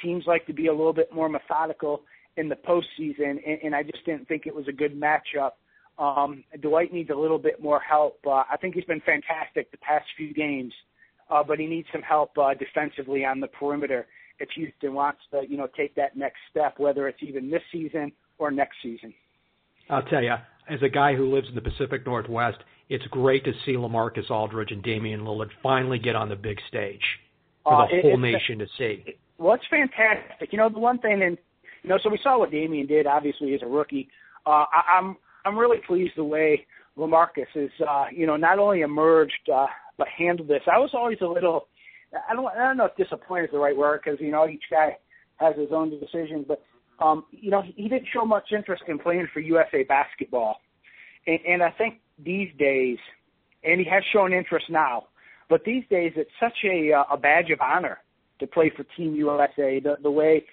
[0.02, 2.04] Teams like to be a little bit more methodical
[2.38, 5.52] in the postseason, and, and I just didn't think it was a good matchup.
[6.00, 8.20] Um, Dwight needs a little bit more help.
[8.26, 10.72] Uh, I think he's been fantastic the past few games,
[11.30, 14.06] uh, but he needs some help uh, defensively on the perimeter
[14.40, 18.12] if Houston wants to, you know, take that next step, whether it's even this season
[18.38, 19.14] or next season.
[19.90, 20.36] I'll tell you,
[20.70, 22.58] as a guy who lives in the Pacific Northwest,
[22.90, 27.02] it's great to see LaMarcus Aldridge and Damian Lillard finally get on the big stage.
[27.64, 29.04] for the uh, whole nation to see.
[29.06, 30.52] It, well, it's fantastic.
[30.52, 31.38] You know, the one thing, and
[31.84, 34.10] you know, so we saw what Damian did, obviously as a rookie.
[34.46, 36.66] Uh, I, I'm I'm really pleased the way
[36.98, 40.62] Lamarcus is, uh, you know, not only emerged uh, but handled this.
[40.72, 41.68] I was always a little,
[42.30, 44.64] I don't, I don't know if disappointed is the right word because you know each
[44.70, 44.98] guy
[45.38, 46.62] has his own decisions, but
[47.00, 50.58] um, you know, he, didn't show much interest in playing for USA basketball,
[51.26, 52.98] and, and I think these days,
[53.64, 55.08] and he has shown interest now,
[55.50, 58.00] but these days it's such a uh, a badge of honor
[58.40, 59.80] to play for Team USA.
[59.80, 60.46] The the way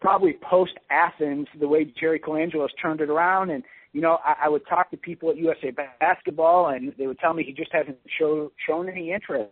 [0.00, 4.46] probably post Athens, the way Jerry Colangelo has turned it around, and you know, I,
[4.46, 7.72] I would talk to people at USA Basketball, and they would tell me he just
[7.72, 9.50] hasn't show, shown any interest.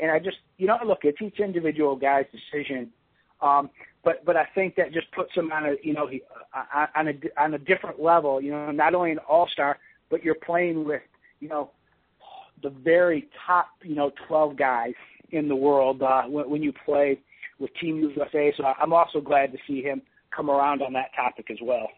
[0.00, 2.90] And I just, you know, look, it's each individual guy's decision.
[3.42, 3.70] Um,
[4.04, 6.22] but but I think that just puts him on a, you know, he,
[6.54, 8.40] uh, on a on a different level.
[8.40, 9.78] You know, not only an all star,
[10.10, 11.02] but you're playing with,
[11.40, 11.70] you know,
[12.62, 14.94] the very top, you know, 12 guys
[15.30, 17.20] in the world uh, when, when you play
[17.58, 18.52] with Team USA.
[18.56, 20.02] So I'm also glad to see him
[20.34, 21.88] come around on that topic as well.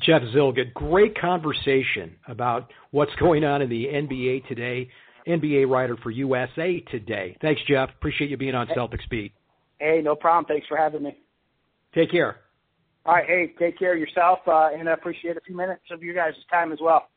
[0.00, 4.88] Jeff Zillgitt, great conversation about what's going on in the NBA today.
[5.26, 7.36] NBA writer for USA Today.
[7.40, 7.90] Thanks, Jeff.
[7.96, 9.32] Appreciate you being on Celtics Beat.
[9.84, 10.46] Hey, no problem.
[10.46, 11.14] Thanks for having me.
[11.94, 12.36] Take care.
[13.04, 13.26] All right.
[13.26, 16.32] Hey, take care of yourself, uh, and I appreciate a few minutes of your guys'
[16.50, 17.08] time as well.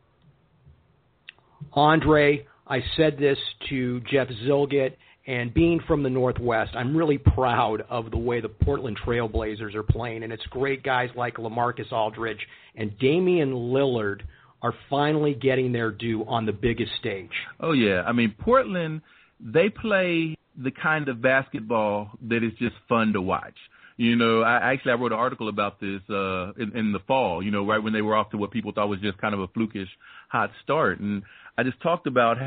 [1.71, 3.37] Andre, I said this
[3.69, 8.49] to Jeff Zillgitt and being from the Northwest, I'm really proud of the way the
[8.49, 10.23] Portland Trailblazers are playing.
[10.23, 14.23] And it's great guys like Lamarcus Aldridge and Damian Lillard
[14.61, 17.31] are finally getting their due on the biggest stage.
[17.61, 18.01] Oh, yeah.
[18.01, 19.01] I mean, Portland,
[19.39, 23.55] they play the kind of basketball that is just fun to watch.
[23.97, 27.43] You know, I actually I wrote an article about this uh in, in the fall,
[27.43, 29.39] you know, right when they were off to what people thought was just kind of
[29.39, 29.87] a flukish
[30.29, 30.99] hot start.
[30.99, 31.23] And
[31.57, 32.37] I just talked about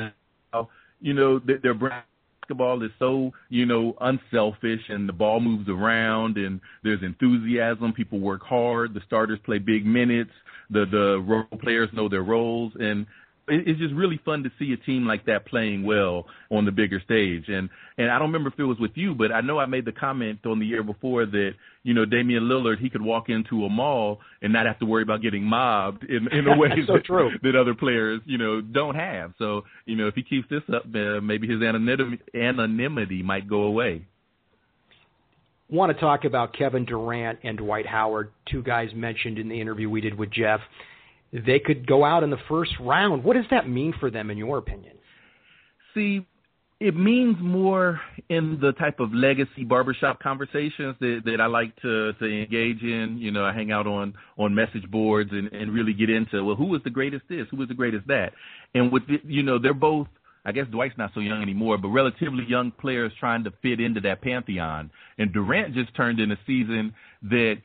[0.53, 0.69] how,
[1.01, 2.05] you know, their brand
[2.43, 7.93] basketball is so, you know, unselfish and the ball moves around and there's enthusiasm.
[7.93, 8.95] People work hard.
[8.95, 10.31] The starters play big minutes.
[10.71, 13.07] The the role players know their roles and
[13.51, 17.01] it's just really fun to see a team like that playing well on the bigger
[17.05, 17.45] stage.
[17.49, 19.85] And and I don't remember if it was with you, but I know I made
[19.85, 23.65] the comment on the year before that you know Damian Lillard he could walk into
[23.65, 26.95] a mall and not have to worry about getting mobbed in in a way so
[26.95, 27.31] that, true.
[27.43, 29.33] that other players you know don't have.
[29.39, 33.63] So you know if he keeps this up, uh, maybe his anonymity, anonymity might go
[33.63, 34.07] away.
[35.69, 39.89] Want to talk about Kevin Durant and Dwight Howard, two guys mentioned in the interview
[39.89, 40.61] we did with Jeff
[41.33, 43.25] they could go out in the first round.
[43.25, 44.97] What does that mean for them, in your opinion?
[45.95, 46.27] See,
[46.81, 52.15] it means more in the type of legacy barbershop conversations that, that I like to,
[52.15, 53.19] to engage in.
[53.19, 56.57] You know, I hang out on, on message boards and, and really get into, well,
[56.57, 57.47] who was the greatest this?
[57.51, 58.33] Who was the greatest that?
[58.75, 60.09] And with, the, you know, they're both,
[60.47, 64.01] I guess Dwight's not so young anymore, but relatively young players trying to fit into
[64.01, 64.91] that pantheon.
[65.19, 67.59] And Durant just turned in a season that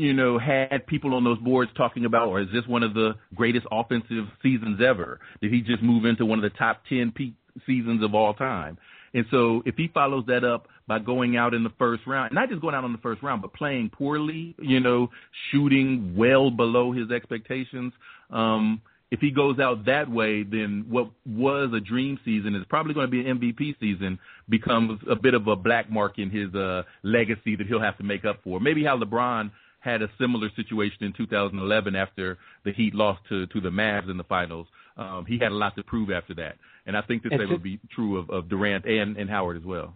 [0.00, 3.16] you know, had people on those boards talking about, or is this one of the
[3.34, 5.20] greatest offensive seasons ever?
[5.42, 7.34] Did he just move into one of the top 10 peak
[7.66, 8.78] seasons of all time?
[9.12, 12.48] And so if he follows that up by going out in the first round, not
[12.48, 15.10] just going out in the first round, but playing poorly, you know,
[15.50, 17.92] shooting well below his expectations,
[18.30, 22.94] um, if he goes out that way, then what was a dream season is probably
[22.94, 26.54] going to be an MVP season becomes a bit of a black mark in his
[26.54, 28.60] uh, legacy that he'll have to make up for.
[28.60, 33.60] Maybe how LeBron had a similar situation in 2011 after the Heat lost to to
[33.60, 34.66] the Mavs in the finals.
[34.96, 37.62] Um, he had a lot to prove after that, and I think the same would
[37.62, 39.94] be true of, of Durant and, and Howard as well.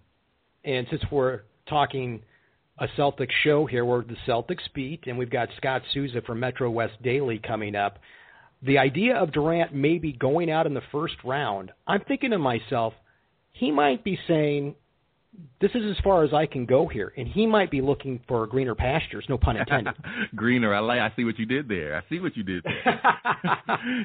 [0.64, 2.22] And since we're talking
[2.78, 6.70] a Celtics show here, we're the Celtics beat, and we've got Scott Souza from Metro
[6.70, 7.98] West Daily coming up.
[8.62, 12.94] The idea of Durant maybe going out in the first round, I'm thinking to myself,
[13.52, 14.74] he might be saying,
[15.60, 18.46] this is as far as I can go here, and he might be looking for
[18.46, 19.24] greener pastures.
[19.28, 19.94] No pun intended.
[20.36, 21.00] greener, I like.
[21.00, 21.96] I see what you did there.
[21.96, 23.00] I see what you did there.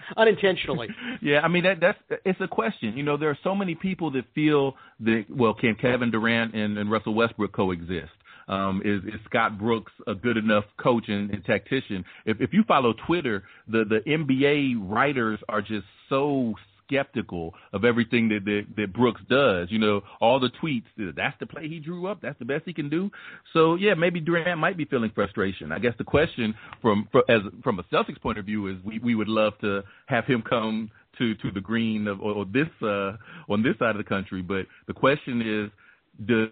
[0.17, 0.87] Unintentionally.
[1.21, 2.95] yeah, I mean that that's it's a question.
[2.95, 6.77] You know, there are so many people that feel that well, can Kevin Durant and,
[6.77, 8.11] and Russell Westbrook coexist?
[8.47, 12.03] Um, is, is Scott Brooks a good enough coach and, and tactician?
[12.25, 16.55] If, if you follow Twitter, the the NBA writers are just so
[16.89, 19.67] skeptical of everything that, that that Brooks does.
[19.71, 21.15] You know, all the tweets.
[21.15, 22.21] That's the play he drew up.
[22.21, 23.09] That's the best he can do.
[23.53, 25.71] So yeah, maybe Durant might be feeling frustration.
[25.71, 28.99] I guess the question from, from as from a Celtics point of view is we
[28.99, 32.67] we would love to have him come to to the green of or, or this
[32.81, 33.13] uh,
[33.51, 34.41] on this side of the country.
[34.41, 36.49] But the question is, does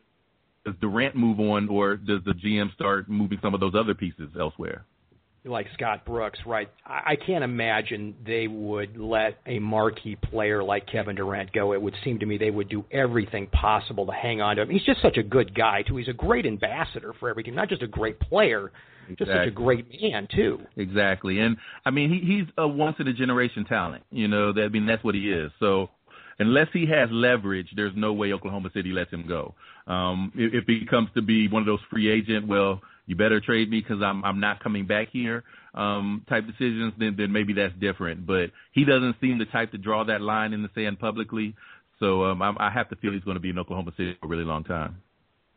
[0.65, 4.29] does Durant move on, or does the GM start moving some of those other pieces
[4.39, 4.85] elsewhere?
[5.47, 6.69] Like Scott Brooks, right?
[6.85, 11.73] I, I can't imagine they would let a marquee player like Kevin Durant go.
[11.73, 14.69] It would seem to me they would do everything possible to hang on to him.
[14.69, 15.97] He's just such a good guy too.
[15.97, 18.71] He's a great ambassador for everything, not just a great player,
[19.09, 19.25] exactly.
[19.25, 20.59] just such a great man too.
[20.75, 24.03] Exactly, and I mean he, he's a once in a generation talent.
[24.11, 25.51] You know, that I mean that's what he is.
[25.59, 25.89] So
[26.39, 29.55] unless he has leverage, there's no way Oklahoma City lets him go.
[29.87, 33.41] Um, if, if he comes to be one of those free agent, well, you better
[33.41, 35.43] trade me because I'm I'm not coming back here
[35.73, 38.25] um, type decisions, then then maybe that's different.
[38.27, 41.55] But he doesn't seem the type to draw that line in the sand publicly.
[41.99, 44.27] So um, I, I have to feel he's going to be in Oklahoma City for
[44.27, 45.01] a really long time.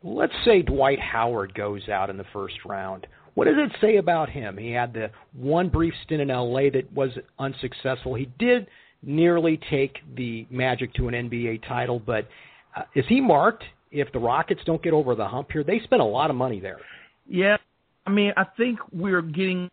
[0.03, 3.05] Let's say Dwight Howard goes out in the first round.
[3.33, 4.57] What does it say about him?
[4.57, 8.15] He had the one brief stint in LA that was unsuccessful.
[8.15, 8.67] He did
[9.03, 12.27] nearly take the Magic to an NBA title, but
[12.75, 15.63] uh, is he marked if the Rockets don't get over the hump here?
[15.63, 16.79] They spent a lot of money there.
[17.27, 17.57] Yeah,
[18.05, 19.69] I mean, I think we're getting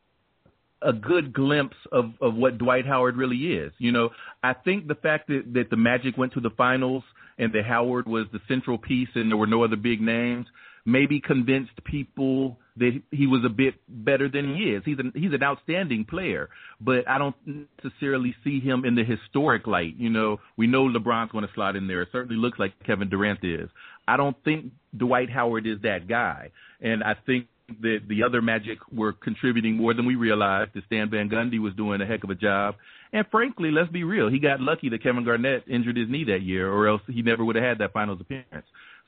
[0.83, 3.73] a good glimpse of of what Dwight Howard really is.
[3.79, 4.11] You know,
[4.43, 7.03] I think the fact that that the Magic went to the finals
[7.39, 10.47] and that Howard was the central piece and there were no other big names
[10.89, 14.83] maybe convinced people that he was a bit better than he is.
[14.87, 16.49] He's an he's an outstanding player,
[16.81, 19.97] but I don't necessarily see him in the historic light.
[19.99, 22.03] You know, we know LeBron's going to slot in there.
[22.03, 23.69] It certainly looks like Kevin Durant is.
[24.09, 27.47] I don't think Dwight Howard is that guy, and I think
[27.83, 30.71] that the other Magic were contributing more than we realized.
[30.75, 32.77] That Stan Van Gundy was doing a heck of a job,
[33.13, 36.43] and frankly, let's be real, he got lucky that Kevin Garnett injured his knee that
[36.43, 38.67] year, or else he never would have had that Finals appearance.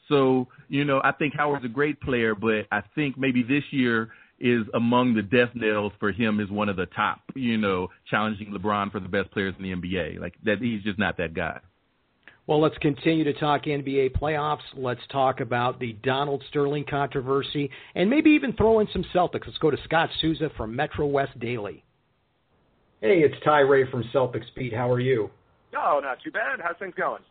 [0.09, 4.11] So, you know, I think Howard's a great player, but I think maybe this year
[4.41, 8.53] is among the death nails for him as one of the top, you know, challenging
[8.53, 10.19] LeBron for the best players in the NBA.
[10.19, 11.61] Like that he's just not that guy.
[12.51, 14.59] Well, let's continue to talk NBA playoffs.
[14.77, 19.47] Let's talk about the Donald Sterling controversy and maybe even throw in some Celtics.
[19.47, 21.85] Let's go to Scott Souza from Metro West Daily.
[23.01, 24.75] Hey, it's Ty Ray from Celtics Beat.
[24.75, 25.31] How are you?
[25.79, 26.59] Oh, not too bad.
[26.61, 27.23] How's things going?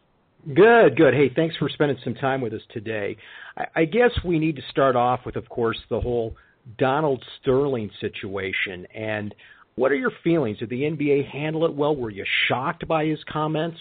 [0.55, 1.13] Good, good.
[1.13, 3.17] Hey, thanks for spending some time with us today.
[3.57, 6.37] I, I guess we need to start off with, of course, the whole
[6.77, 8.87] Donald Sterling situation.
[8.95, 9.35] And
[9.75, 10.59] what are your feelings?
[10.59, 11.93] Did the NBA handle it well?
[11.93, 13.79] Were you shocked by his comments?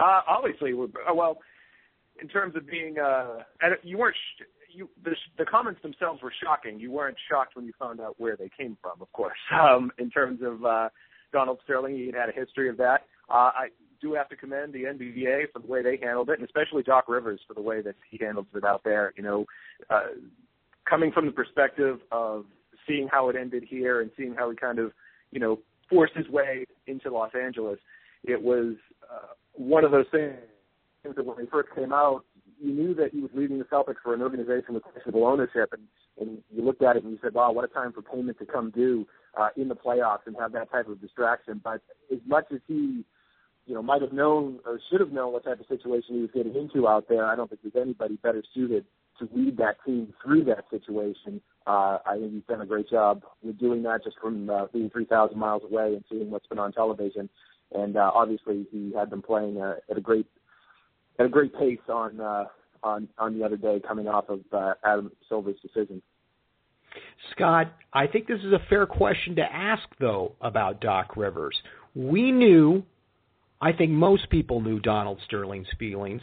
[0.00, 1.38] Uh, obviously, well,
[2.20, 3.40] in terms of being, uh,
[3.82, 4.16] you weren't.
[4.16, 6.80] Sh- you the, the comments themselves were shocking.
[6.80, 9.38] You weren't shocked when you found out where they came from, of course.
[9.54, 10.88] Um, in terms of uh,
[11.32, 13.02] Donald Sterling, he had had a history of that.
[13.30, 13.68] Uh, I,
[14.04, 17.08] do have to commend the NBA for the way they handled it, and especially Doc
[17.08, 19.14] Rivers for the way that he handled it out there.
[19.16, 19.46] You know,
[19.88, 20.08] uh,
[20.88, 22.44] coming from the perspective of
[22.86, 24.92] seeing how it ended here and seeing how he kind of,
[25.30, 27.78] you know, forced his way into Los Angeles,
[28.24, 28.93] it was uh,
[29.54, 30.34] one of those things
[31.04, 32.24] that when he first came out,
[32.60, 35.82] you knew that he was leading the Celtics for an organization with questionable ownership, and,
[36.20, 38.46] and you looked at it and you said, "Wow, what a time for payment to
[38.46, 39.06] come due
[39.38, 43.04] uh, in the playoffs and have that type of distraction." But as much as he
[43.66, 46.30] you know, might have known or should have known what type of situation he was
[46.34, 47.24] getting into out there.
[47.26, 48.84] I don't think there's anybody better suited
[49.18, 51.40] to lead that team through that situation.
[51.66, 54.90] Uh, I think he's done a great job with doing that just from uh, being
[54.90, 57.30] 3,000 miles away and seeing what's been on television.
[57.72, 60.26] And uh, obviously, he had them playing uh, at a great
[61.18, 62.44] at a great pace on uh,
[62.82, 66.02] on on the other day, coming off of uh, Adam Silver's decision.
[67.32, 71.56] Scott, I think this is a fair question to ask, though, about Doc Rivers.
[71.94, 72.84] We knew
[73.60, 76.22] I think most people knew Donald Sterling's feelings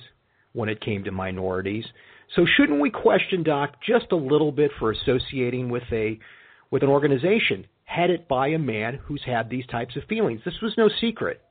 [0.53, 1.85] when it came to minorities.
[2.35, 6.19] So shouldn't we question Doc just a little bit for associating with a
[6.69, 10.41] with an organization headed by a man who's had these types of feelings?
[10.45, 11.41] This was no secret.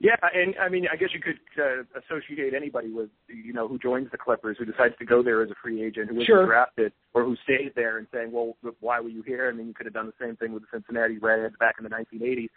[0.00, 3.78] Yeah, and I mean, I guess you could uh, associate anybody with, you know, who
[3.78, 6.46] joins the Clippers, who decides to go there as a free agent, who isn't sure.
[6.46, 9.48] drafted, or who stays there and saying, well, why were you here?
[9.48, 11.84] I mean, you could have done the same thing with the Cincinnati Reds back in
[11.84, 12.48] the 1980s.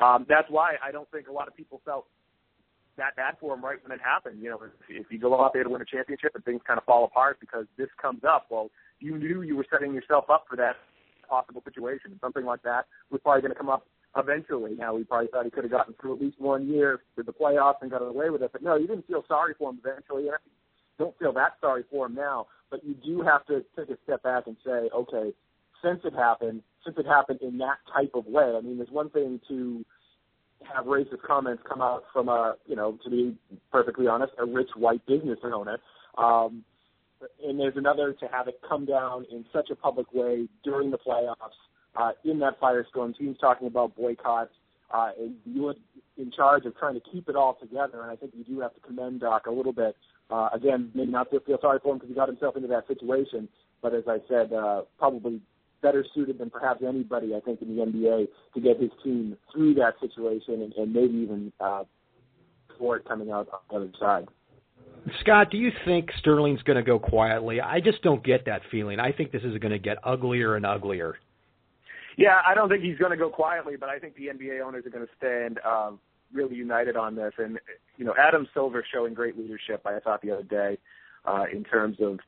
[0.00, 2.06] Um, that's why I don't think a lot of people felt
[2.98, 4.40] that bad for him right when it happened.
[4.40, 6.78] You know, if, if you go out there to win a championship and things kind
[6.78, 10.44] of fall apart because this comes up, well, you knew you were setting yourself up
[10.48, 10.76] for that
[11.32, 12.18] possible situation.
[12.20, 13.86] Something like that was probably going to come up
[14.18, 14.74] eventually.
[14.76, 17.32] Now, we probably thought he could have gotten through at least one year with the
[17.32, 18.50] playoffs and got away with it.
[18.52, 20.28] But no, you didn't feel sorry for him eventually.
[20.28, 20.36] And
[20.98, 22.48] don't feel that sorry for him now.
[22.70, 25.32] But you do have to take a step back and say, okay,
[25.82, 28.54] since it happened, since it happened in that type of way.
[28.56, 29.84] I mean, there's one thing to
[30.72, 33.36] have racist comments come out from a, you know, to be
[33.70, 35.78] perfectly honest, a rich white business owner.
[36.18, 36.64] Um,
[37.44, 40.98] and there's another to have it come down in such a public way during the
[40.98, 41.56] playoffs,
[41.96, 43.16] uh, in that firestorm.
[43.16, 44.52] Teams talking about boycotts,
[44.92, 45.74] uh, and you
[46.18, 48.02] in charge of trying to keep it all together.
[48.02, 49.96] And I think you do have to commend Doc a little bit.
[50.30, 52.86] Uh, again, maybe not to feel sorry for him because he got himself into that
[52.86, 53.48] situation,
[53.82, 55.40] but as I said, uh, probably
[55.82, 59.74] better suited than perhaps anybody, I think, in the NBA to get his team through
[59.74, 61.84] that situation and, and maybe even uh,
[62.78, 64.28] for it coming out on the other side.
[65.20, 67.60] Scott, do you think Sterling's going to go quietly?
[67.60, 69.00] I just don't get that feeling.
[69.00, 71.16] I think this is going to get uglier and uglier.
[72.16, 74.84] Yeah, I don't think he's going to go quietly, but I think the NBA owners
[74.86, 75.98] are going to stand um,
[76.32, 77.32] really united on this.
[77.38, 77.58] And
[77.96, 79.82] you know, Adam Silver showing great leadership.
[79.86, 80.78] I thought the other day
[81.24, 82.18] uh, in terms of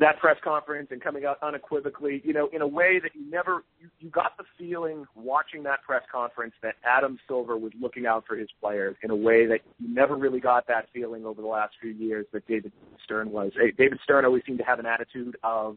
[0.00, 3.64] that press conference and coming out unequivocally, you know, in a way that you never,
[3.78, 8.24] you, you got the feeling watching that press conference that Adam Silver was looking out
[8.26, 11.48] for his players in a way that you never really got that feeling over the
[11.48, 12.72] last few years that David
[13.04, 13.52] Stern was.
[13.76, 15.76] David Stern always seemed to have an attitude of,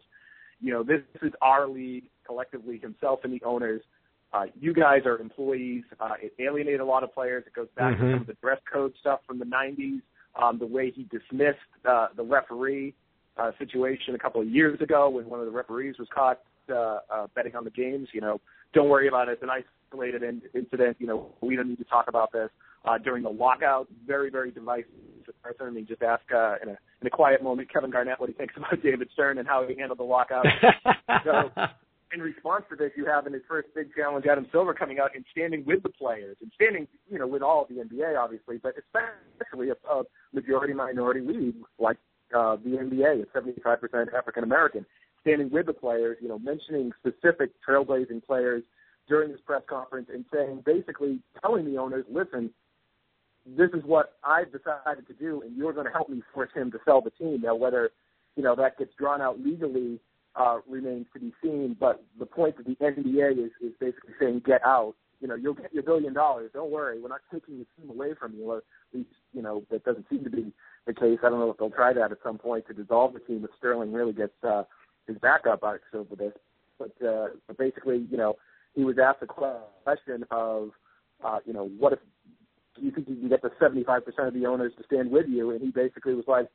[0.61, 3.81] you know, this, this is our league collectively, himself and the owners.
[4.31, 5.83] Uh, you guys are employees.
[5.99, 7.43] Uh, it alienated a lot of players.
[7.45, 8.05] It goes back mm-hmm.
[8.05, 10.01] to some of the dress code stuff from the 90s,
[10.41, 12.95] um, the way he dismissed uh, the referee
[13.37, 16.99] uh, situation a couple of years ago when one of the referees was caught uh,
[17.11, 18.09] uh, betting on the games.
[18.13, 18.41] You know,
[18.73, 19.33] don't worry about it.
[19.33, 20.97] It's an isolated in- incident.
[20.99, 22.49] You know, we don't need to talk about this.
[22.85, 24.89] Uh, during the lockout, very, very divisive
[25.41, 25.67] person.
[25.67, 28.35] I mean, just ask uh, in, a, in a quiet moment Kevin Garnett what he
[28.35, 30.45] thinks about David Stern and how he handled the lockout.
[31.23, 31.49] so,
[32.13, 35.11] in response to this, you have in his first big challenge Adam Silver coming out
[35.15, 38.57] and standing with the players and standing, you know, with all of the NBA, obviously,
[38.57, 40.03] but especially a, a
[40.33, 41.97] majority minority league like
[42.35, 44.85] uh, the NBA is 75% African American,
[45.21, 48.63] standing with the players, you know, mentioning specific trailblazing players
[49.07, 52.49] during this press conference and saying, basically telling the owners, listen,
[53.45, 56.71] this is what I've decided to do, and you're going to help me force him
[56.71, 57.41] to sell the team.
[57.41, 57.91] Now, whether
[58.35, 59.99] you know that gets drawn out legally
[60.35, 61.75] uh, remains to be seen.
[61.79, 64.95] But the point that the NBA is, is basically saying, get out.
[65.23, 66.51] You know, you'll get your billion dollars.
[66.53, 68.57] Don't worry, we're not taking the team away from you.
[68.57, 68.63] At
[68.93, 70.51] least, you know, that doesn't seem to be
[70.85, 71.19] the case.
[71.23, 73.49] I don't know if they'll try that at some point to dissolve the team if
[73.57, 74.63] Sterling really gets uh,
[75.07, 76.33] his backup out over this.
[76.77, 78.35] But uh, but basically, you know,
[78.75, 80.71] he was asked a question of,
[81.23, 81.99] uh, you know, what if
[82.75, 85.51] you think you can get the 75% of the owners to stand with you?
[85.51, 86.49] And he basically was like,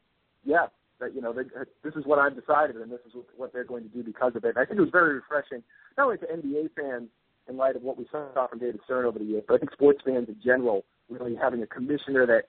[0.45, 0.67] yeah,
[1.01, 1.45] that you know they,
[1.83, 4.45] this is what I've decided, and this is what they're going to do because of
[4.45, 4.57] it.
[4.57, 5.63] And I think it was very refreshing,
[5.97, 7.09] not only to NBA fans
[7.49, 9.73] in light of what we saw from David Stern over the years, but I think
[9.73, 12.45] sports fans in general really having a commissioner that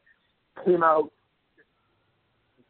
[0.65, 1.11] came out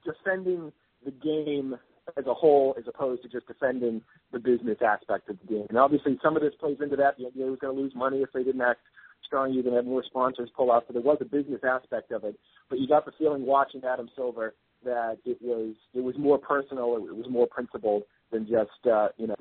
[0.06, 0.72] defending
[1.04, 1.76] the game
[2.18, 4.02] as a whole as opposed to just defending
[4.32, 5.66] the business aspect of the game.
[5.70, 7.18] And obviously, some of this plays into that.
[7.18, 8.82] The NBA was going to lose money if they didn't act
[9.26, 9.54] strong.
[9.54, 10.86] You're going to have more sponsors pull out.
[10.88, 12.40] So there was a business aspect of it.
[12.70, 14.54] But you got the feeling watching Adam Silver
[14.84, 16.96] that it was it was more personal.
[16.96, 19.36] It was more principled than just uh, you know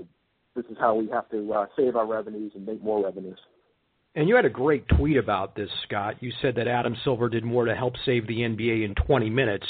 [0.59, 3.39] this is how we have to uh, save our revenues and make more revenues.
[4.17, 6.17] And you had a great tweet about this, Scott.
[6.21, 9.67] You said that Adam Silver did more to help save the NBA in 20 minutes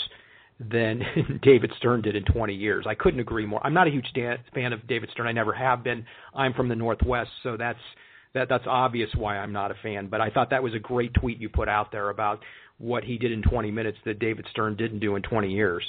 [0.59, 1.03] than
[1.43, 2.87] David Stern did in 20 years.
[2.89, 3.65] I couldn't agree more.
[3.65, 5.27] I'm not a huge fan of David Stern.
[5.27, 6.07] I never have been.
[6.35, 7.79] I'm from the Northwest, so that's
[8.35, 10.09] that that's obvious why I'm not a fan.
[10.09, 12.43] But I thought that was a great tweet you put out there about
[12.79, 15.85] what he did in 20 minutes that David Stern didn't do in 20 years.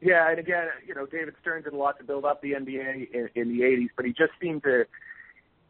[0.00, 3.12] Yeah, and again, you know, David Stern did a lot to build up the NBA
[3.12, 4.86] in, in the 80s, but he just seemed to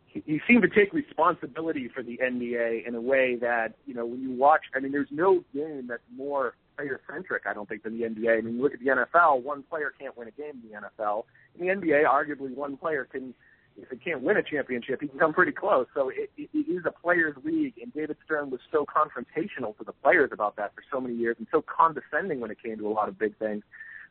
[0.09, 4.23] he seemed to take responsibility for the NBA in a way that, you know, when
[4.23, 7.99] you watch, I mean, there's no game that's more player centric, I don't think, than
[7.99, 8.39] the NBA.
[8.39, 11.03] I mean, you look at the NFL, one player can't win a game in the
[11.05, 11.25] NFL.
[11.59, 13.35] In the NBA, arguably one player can,
[13.77, 15.87] if he can't win a championship, he can come pretty close.
[15.95, 19.85] So it, it, it is a players' league, and David Stern was so confrontational to
[19.85, 22.89] the players about that for so many years, and so condescending when it came to
[22.89, 23.63] a lot of big things,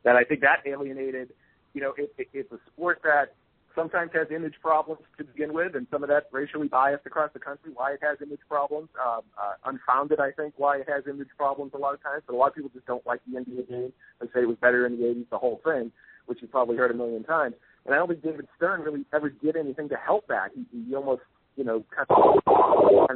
[0.07, 1.33] that I think that alienated.
[1.73, 3.35] You know, it, it, it's a sport that
[3.75, 7.39] sometimes has image problems to begin with, and some of that racially biased across the
[7.39, 7.71] country.
[7.75, 10.53] Why it has image problems, um, uh, unfounded, I think.
[10.55, 12.85] Why it has image problems a lot of times, but a lot of people just
[12.85, 13.91] don't like the NBA game.
[14.21, 15.91] They say it was better in the '80s, the whole thing,
[16.25, 17.55] which you've probably heard a million times.
[17.85, 20.51] And I don't think David Stern really ever did anything to help that.
[20.55, 21.23] He, he almost,
[21.57, 22.07] you know, kind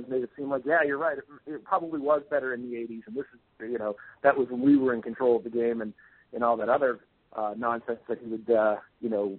[0.03, 1.17] of made it seem like, yeah, you're right.
[1.17, 4.49] It, it probably was better in the '80s, and this is, you know, that was
[4.49, 5.93] when we were in control of the game and
[6.34, 6.99] and all that other
[7.36, 9.38] uh, nonsense that he would, uh, you know,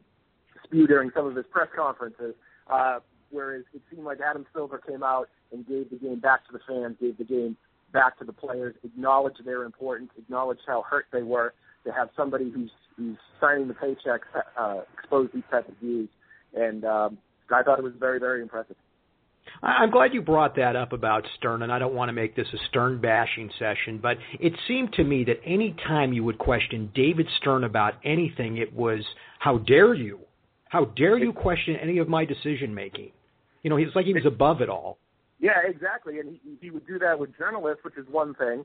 [0.64, 2.34] spew during some of his press conferences.
[2.70, 6.52] Uh, whereas it seemed like Adam Silver came out and gave the game back to
[6.52, 7.56] the fans, gave the game
[7.92, 12.50] back to the players, acknowledged their importance, acknowledged how hurt they were to have somebody
[12.50, 14.20] who's who's signing the paychecks
[14.58, 16.08] uh, expose these type of views.
[16.54, 17.18] And um,
[17.50, 18.76] I thought it was very, very impressive.
[19.62, 22.48] I'm glad you brought that up about Stern, and I don't want to make this
[22.52, 26.90] a Stern bashing session, but it seemed to me that any time you would question
[26.94, 29.04] David Stern about anything, it was,
[29.38, 30.20] how dare you?
[30.68, 33.12] How dare you question any of my decision making?
[33.62, 34.98] You know, it's like he was above it all.
[35.38, 36.18] Yeah, exactly.
[36.18, 38.64] And he, he would do that with journalists, which is one thing.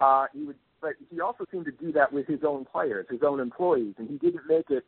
[0.00, 3.20] Uh, he would, but he also seemed to do that with his own players, his
[3.26, 4.84] own employees, and he didn't make it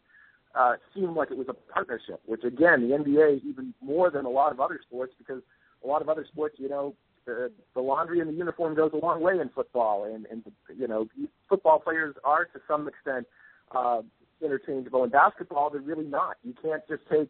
[0.54, 4.30] uh, seemed like it was a partnership, which again, the NBA even more than a
[4.30, 5.42] lot of other sports because
[5.84, 6.94] a lot of other sports, you know,
[7.26, 10.42] the, the laundry and the uniform goes a long way in football, and and
[10.76, 11.06] you know,
[11.48, 13.26] football players are to some extent
[13.72, 14.02] uh,
[14.42, 15.04] interchangeable.
[15.04, 16.36] In basketball, they're really not.
[16.42, 17.28] You can't just take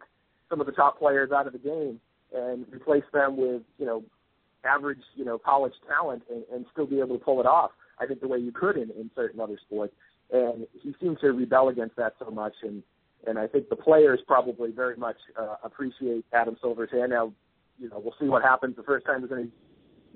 [0.49, 2.01] some of the top players out of the game
[2.35, 4.03] and replace them with you know
[4.65, 7.73] average you know college talent and, and still be able to pull it off.
[7.99, 9.93] I think the way you could in, in certain other sports,
[10.33, 12.55] and he seems to rebel against that so much.
[12.63, 12.83] And
[13.27, 17.11] and I think the players probably very much uh, appreciate Adam Silver's hand.
[17.11, 17.33] Now,
[17.79, 19.51] you know, we'll see what happens the first time there's any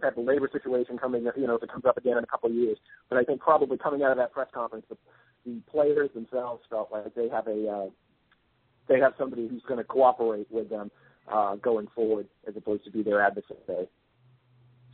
[0.00, 2.50] type of labor situation coming, you know, if it comes up again in a couple
[2.50, 2.78] of years.
[3.08, 4.96] But I think probably coming out of that press conference, the,
[5.46, 7.90] the players themselves felt like they have a uh,
[8.88, 10.90] they have somebody who's going to cooperate with them
[11.32, 13.88] uh, going forward, as opposed to be their adversary.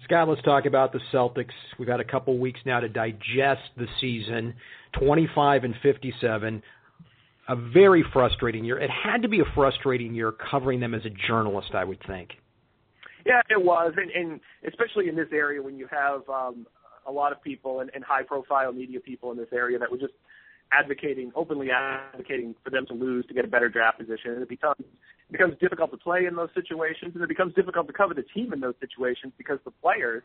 [0.04, 1.52] Scott, let's talk about the Celtics.
[1.78, 4.54] We've had a couple weeks now to digest the season.
[4.98, 6.62] 25 and 57.
[7.50, 8.78] A very frustrating year.
[8.78, 12.30] It had to be a frustrating year covering them as a journalist, I would think.
[13.26, 16.64] Yeah, it was, and, and especially in this area when you have um,
[17.06, 20.14] a lot of people and, and high-profile media people in this area that were just
[20.72, 24.48] advocating, openly advocating for them to lose to get a better draft position, and it
[24.48, 28.14] becomes it becomes difficult to play in those situations, and it becomes difficult to cover
[28.14, 30.22] the team in those situations because the players,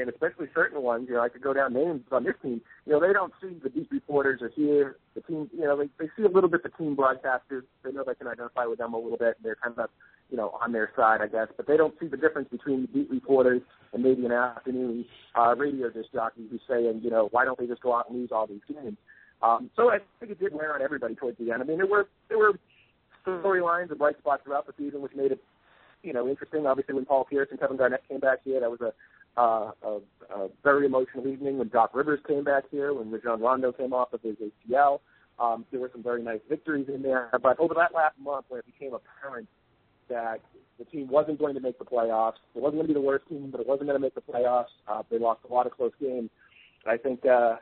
[0.00, 2.92] and especially certain ones, you know, I could go down names on this team, you
[2.92, 6.10] know, they don't see the beat reporters or hear the team, you know, they, they
[6.16, 7.62] see a little bit the team broadcasters.
[7.82, 9.36] They know they can identify with them a little bit.
[9.36, 9.90] And they're kind of,
[10.30, 12.88] you know, on their side, I guess, but they don't see the difference between the
[12.88, 17.44] beat reporters and maybe an afternoon uh, radio disc jockey who's saying, you know, why
[17.44, 18.96] don't they just go out and lose all these games?
[19.42, 21.62] Um, so I think it did wear on everybody towards the end.
[21.62, 22.58] I mean, there were there were
[23.26, 25.42] storylines and bright spots throughout the season, which made it,
[26.02, 26.66] you know, interesting.
[26.66, 28.92] Obviously, when Paul Pierce and Kevin Garnett came back here, that was a
[29.36, 30.00] uh, a,
[30.34, 31.58] a very emotional evening.
[31.58, 35.00] When Doc Rivers came back here, when Rajon Rondo came off of his ACL,
[35.38, 37.28] um, there were some very nice victories in there.
[37.42, 39.48] But over that last month, when it became apparent
[40.08, 40.40] that
[40.78, 43.28] the team wasn't going to make the playoffs, it wasn't going to be the worst
[43.28, 44.66] team, but it wasn't going to make the playoffs.
[44.88, 46.30] Uh, they lost a lot of close games.
[46.86, 47.56] I think uh,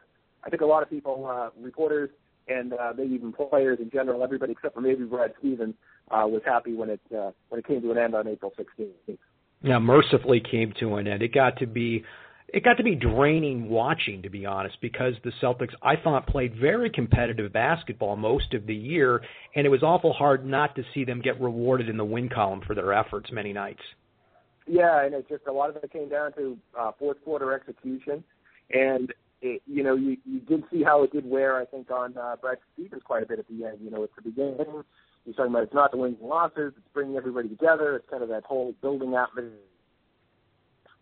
[0.44, 2.10] I think a lot of people, uh, reporters,
[2.48, 5.74] and uh, maybe even players in general, everybody except for maybe Brad Stevens,
[6.10, 9.18] uh, was happy when it uh, when it came to an end on April 16th.
[9.64, 11.22] Yeah, mercifully came to an end.
[11.22, 12.04] It got to be
[12.48, 16.54] it got to be draining watching, to be honest, because the Celtics I thought played
[16.60, 19.22] very competitive basketball most of the year,
[19.56, 22.60] and it was awful hard not to see them get rewarded in the win column
[22.66, 23.80] for their efforts many nights.
[24.66, 28.22] Yeah, and it just a lot of it came down to uh, fourth quarter execution,
[28.70, 32.16] and it, you know, you, you did see how it did wear, I think, on
[32.18, 33.78] uh, Brad Stevens quite a bit at the end.
[33.82, 34.84] You know, at the beginning,
[35.24, 37.96] he's talking about it's not the wins and losses, it's bringing everybody together.
[37.96, 39.52] It's kind of that whole building atmosphere.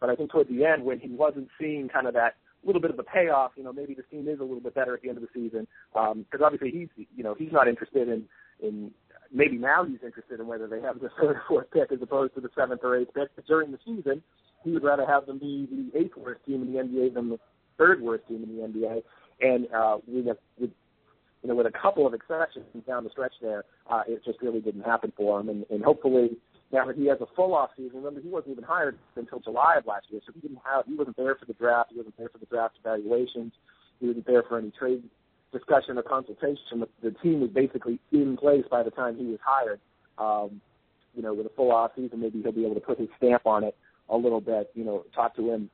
[0.00, 2.90] But I think toward the end, when he wasn't seeing kind of that little bit
[2.90, 5.08] of the payoff, you know, maybe the team is a little bit better at the
[5.08, 5.66] end of the season.
[5.92, 8.24] Because um, obviously he's, you know, he's not interested in
[8.60, 8.90] in
[9.32, 12.34] maybe now he's interested in whether they have the third or fourth pick as opposed
[12.34, 13.28] to the seventh or eighth pick.
[13.34, 14.22] But during the season,
[14.64, 17.38] he would rather have them be the eighth worst team in the NBA than the
[17.78, 19.02] third worst team in the NBA,
[19.40, 20.70] and uh, with, a, with
[21.43, 24.61] you know with a couple of exceptions down the stretch there, uh, it just really
[24.61, 25.49] didn't happen for him.
[25.49, 26.36] And, and hopefully
[26.72, 29.76] now that he has a full off season, remember he wasn't even hired until July
[29.78, 32.16] of last year, so he didn't have he wasn't there for the draft, he wasn't
[32.16, 33.53] there for the draft evaluations,
[34.01, 35.03] he wasn't there for any trade
[35.53, 36.80] discussion or consultation.
[36.80, 39.80] The, the team was basically in place by the time he was hired.
[40.18, 40.61] Um,
[41.14, 43.47] you know, with a full off season, maybe he'll be able to put his stamp
[43.47, 43.76] on it
[44.09, 44.70] a little bit.
[44.74, 45.70] You know, talk to him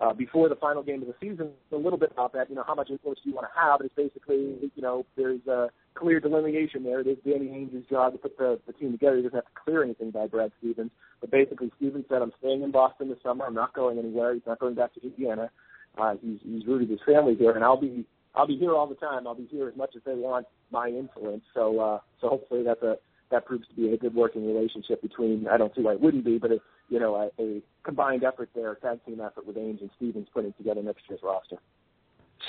[0.00, 2.48] uh, before the final game of the season a little bit about that.
[2.48, 3.80] You know, how much influence do you want to have?
[3.82, 7.00] It's basically, you know, there's a clear delineation there.
[7.00, 9.16] It is Danny Ainge's job to put the, the team together.
[9.16, 10.90] He doesn't have to clear anything by Brad Stevens.
[11.20, 13.44] But basically, Stevens said, I'm staying in Boston this summer.
[13.44, 14.32] I'm not going anywhere.
[14.32, 15.50] He's not going back to Indiana.
[15.98, 18.94] Uh, he's, he's rooted his family here, and I'll be I'll be here all the
[18.94, 19.26] time.
[19.26, 21.42] I'll be here as much as they want my influence.
[21.52, 22.96] So uh, so hopefully that's a
[23.30, 25.48] that proves to be a good working relationship between.
[25.48, 26.60] I don't see why it wouldn't be, but a,
[26.90, 30.28] you know a, a combined effort there, a tag team effort with Ainge and Stevens
[30.34, 31.56] putting together next year's roster.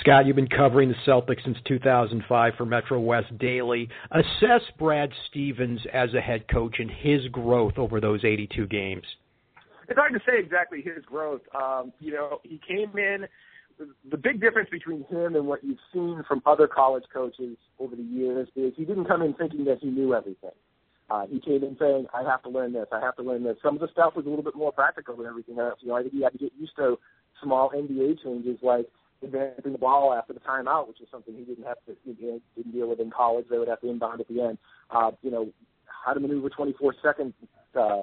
[0.00, 3.88] Scott, you've been covering the Celtics since 2005 for Metro West Daily.
[4.10, 9.04] Assess Brad Stevens as a head coach and his growth over those 82 games.
[9.88, 11.42] It's hard to say exactly his growth.
[11.54, 13.26] Um, you know, he came in.
[14.10, 18.02] The big difference between him and what you've seen from other college coaches over the
[18.02, 20.52] years is he didn't come in thinking that he knew everything.
[21.10, 23.56] Uh, he came in saying, I have to learn this, I have to learn this.
[23.62, 25.78] Some of the stuff was a little bit more practical than everything else.
[25.80, 26.98] You know, I think he had to get used to
[27.42, 28.86] small NBA changes like
[29.22, 32.40] advancing the ball after the timeout, which is something he didn't have to you know,
[32.56, 33.46] didn't deal with in college.
[33.50, 34.58] They would have to inbound at the end.
[34.90, 35.48] Uh, you know,
[36.04, 37.34] how to maneuver 24 second
[37.78, 38.02] uh,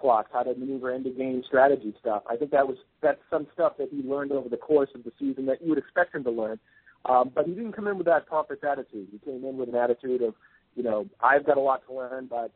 [0.00, 2.22] clocks, how to maneuver end of game strategy stuff.
[2.28, 5.12] I think that was that's some stuff that he learned over the course of the
[5.18, 6.58] season that you would expect him to learn.
[7.06, 9.08] Um, but he didn't come in with that pompous attitude.
[9.12, 10.34] He came in with an attitude of,
[10.74, 12.52] you know, I've got a lot to learn, but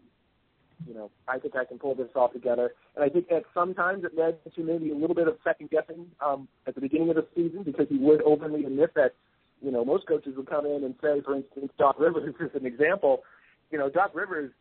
[0.87, 2.73] you know, I think I can pull this all together.
[2.95, 6.07] And I think at sometimes it led to maybe a little bit of second guessing
[6.25, 9.15] um, at the beginning of the season because he would openly admit that,
[9.61, 12.65] you know, most coaches would come in and say, for instance, Doc Rivers is an
[12.65, 13.23] example.
[13.71, 14.53] You know, Doc Rivers,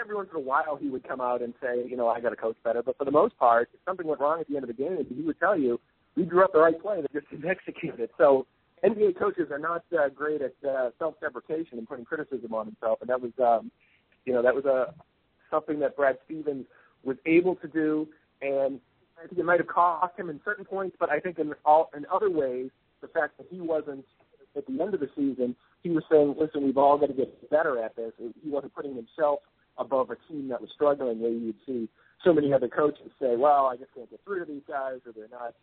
[0.00, 2.30] every once in a while he would come out and say, you know, I got
[2.30, 2.82] to coach better.
[2.82, 5.04] But for the most part, if something went wrong at the end of the game,
[5.08, 5.80] he would tell you,
[6.16, 8.12] we drew up the right play, they just didn't execute it.
[8.16, 8.46] So
[8.84, 13.08] NBA coaches are not uh, great at uh, self-deprecation and putting criticism on himself, and
[13.08, 13.70] that was, um,
[14.26, 14.94] you know, that was a
[15.50, 16.66] something that Brad Stevens
[17.04, 18.08] was able to do,
[18.42, 18.80] and
[19.22, 21.90] I think it might have cost him in certain points, but I think in all
[21.96, 22.70] in other ways,
[23.00, 24.04] the fact that he wasn't
[24.56, 27.50] at the end of the season, he was saying, "Listen, we've all got to get
[27.50, 29.40] better at this." He wasn't putting himself
[29.78, 31.88] above a team that was struggling, where you'd see
[32.22, 35.12] so many other coaches say, "Well, I just can't get through to these guys," or
[35.12, 35.54] they're not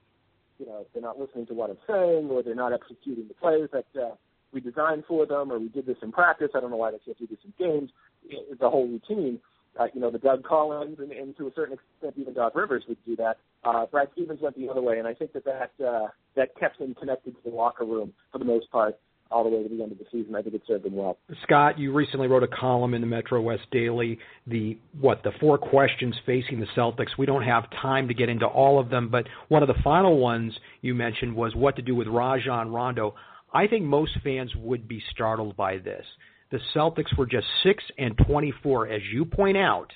[0.62, 3.68] you know, they're not listening to what I'm saying, or they're not executing the plays
[3.74, 4.14] that uh,
[4.53, 6.49] we designed for them, or we did this in practice.
[6.55, 7.89] I don't know why they can't do this in games.
[8.30, 9.39] It's a whole routine.
[9.80, 12.84] Uh, you know, the Doug Collins and, and to a certain extent even Doc Rivers
[12.88, 13.38] would do that.
[13.64, 16.80] Uh, Brad Stevens went the other way, and I think that that uh, that kept
[16.80, 18.99] him connected to the locker room for the most part
[19.32, 20.36] all the way to the end of the season.
[20.36, 21.17] I think it served him well.
[21.43, 24.19] Scott, you recently wrote a column in the Metro West Daily.
[24.47, 27.17] The what the four questions facing the Celtics.
[27.17, 30.17] We don't have time to get into all of them, but one of the final
[30.17, 33.15] ones you mentioned was what to do with Rajon Rondo.
[33.53, 36.05] I think most fans would be startled by this.
[36.51, 39.91] The Celtics were just six and twenty-four, as you point out,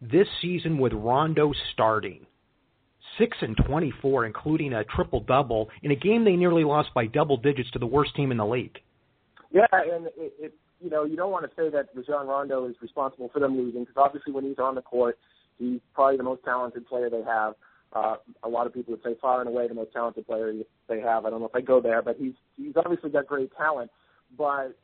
[0.00, 2.26] this season with Rondo starting
[3.18, 7.36] six and 24, including a triple double in a game they nearly lost by double
[7.36, 8.78] digits to the worst team in the league.
[9.50, 12.76] Yeah, and it, it you know you don't want to say that Rajon Rondo is
[12.80, 15.18] responsible for them losing because obviously when he's on the court,
[15.58, 17.54] he's probably the most talented player they have.
[17.92, 20.52] Uh, a lot of people would say far and away the most talented player
[20.88, 21.24] they have.
[21.24, 23.90] I don't know if I go there, but he's he's obviously got great talent.
[24.36, 24.76] But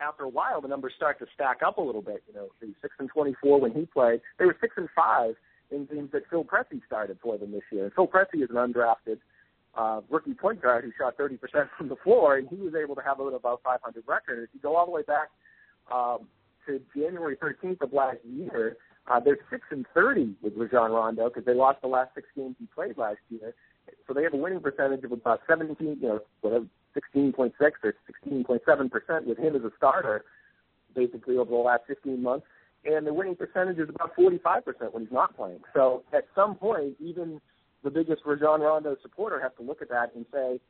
[0.00, 2.24] after a while, the numbers start to stack up a little bit.
[2.26, 5.34] You know, the six and twenty-four when he played, they were six and five
[5.74, 7.84] in games that Phil Pressey started for them this year.
[7.84, 9.18] And Phil Pressey is an undrafted
[9.76, 11.38] uh, rookie point guard who shot 30%
[11.76, 14.44] from the floor, and he was able to have a little about 500 record.
[14.44, 15.30] If you go all the way back
[15.92, 16.28] um,
[16.66, 18.76] to January 13th of last year,
[19.10, 22.56] uh, they're six and 30 with Rajon Rondo because they lost the last six games
[22.58, 23.54] he played last year.
[24.06, 26.64] So they have a winning percentage of about 17, you know, whatever,
[27.14, 27.94] 16.6 or
[28.26, 30.24] 16.7 percent with him as a starter,
[30.94, 32.46] basically over the last 15 months
[32.84, 35.60] and the winning percentage is about 45% when he's not playing.
[35.74, 37.40] So at some point, even
[37.82, 40.60] the biggest Rajon Rondo supporter has to look at that and say,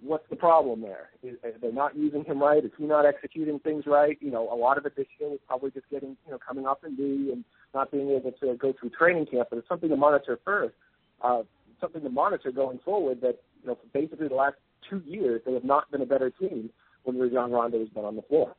[0.00, 1.10] what's the problem there?
[1.22, 2.64] Is, are they not using him right?
[2.64, 4.18] Is he not executing things right?
[4.20, 6.66] You know, a lot of it this year was probably just getting, you know, coming
[6.66, 7.44] up in D and
[7.74, 10.74] not being able to go through training camp, but it's something to monitor first.
[11.22, 11.42] Uh,
[11.80, 14.56] something to monitor going forward that, you know, for basically the last
[14.88, 16.70] two years, they have not been a better team
[17.04, 18.54] when Rajon Rondo has been on the floor.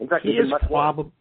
[0.00, 1.12] In fact, he is probably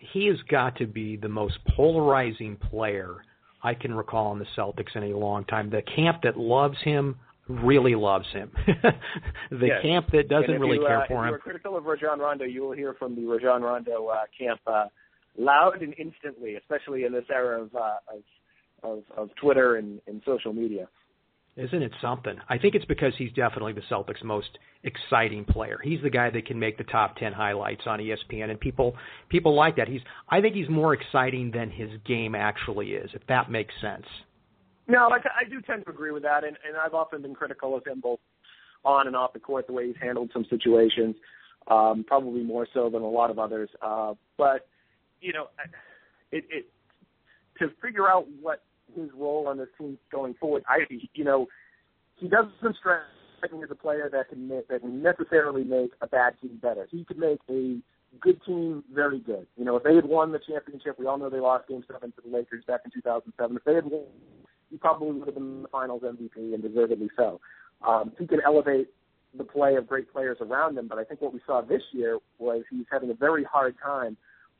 [0.00, 3.22] he has got to be the most polarizing player
[3.62, 5.70] I can recall in the Celtics in a long time.
[5.70, 7.16] The camp that loves him
[7.48, 8.50] really loves him.
[9.50, 9.82] the yes.
[9.82, 11.26] camp that doesn't really you, care uh, for him.
[11.26, 14.22] If you are critical of Rajon Rondo, you will hear from the Rajon Rondo uh,
[14.38, 14.86] camp uh,
[15.36, 18.22] loud and instantly, especially in this era of uh, of,
[18.82, 20.88] of, of Twitter and, and social media.
[21.56, 22.36] Isn't it something?
[22.48, 25.78] I think it's because he's definitely the Celtics' most exciting player.
[25.82, 28.94] He's the guy that can make the top ten highlights on ESPN, and people
[29.28, 29.88] people like that.
[29.88, 34.06] He's I think he's more exciting than his game actually is, if that makes sense.
[34.86, 37.76] No, I, I do tend to agree with that, and, and I've often been critical
[37.76, 38.18] of him both
[38.84, 41.14] on and off the court, the way he's handled some situations,
[41.68, 43.68] um, probably more so than a lot of others.
[43.82, 44.66] Uh, but
[45.20, 45.48] you know,
[46.32, 46.66] it, it
[47.58, 48.62] to figure out what
[48.94, 50.64] his role on this team going forward.
[50.68, 50.80] I,
[51.14, 51.46] you know,
[52.16, 53.02] he doesn't strike
[53.52, 56.86] me as a player that can make, that can necessarily make a bad team better.
[56.90, 57.78] He could make a
[58.20, 59.46] good team very good.
[59.56, 62.12] You know, if they had won the championship, we all know they lost Game Seven
[62.12, 63.56] to the Lakers back in 2007.
[63.56, 64.04] If they had won,
[64.70, 67.40] he probably would have been the Finals MVP and deservedly so.
[67.86, 68.88] Um, he can elevate
[69.36, 72.18] the play of great players around him, but I think what we saw this year
[72.38, 74.16] was he's having a very hard time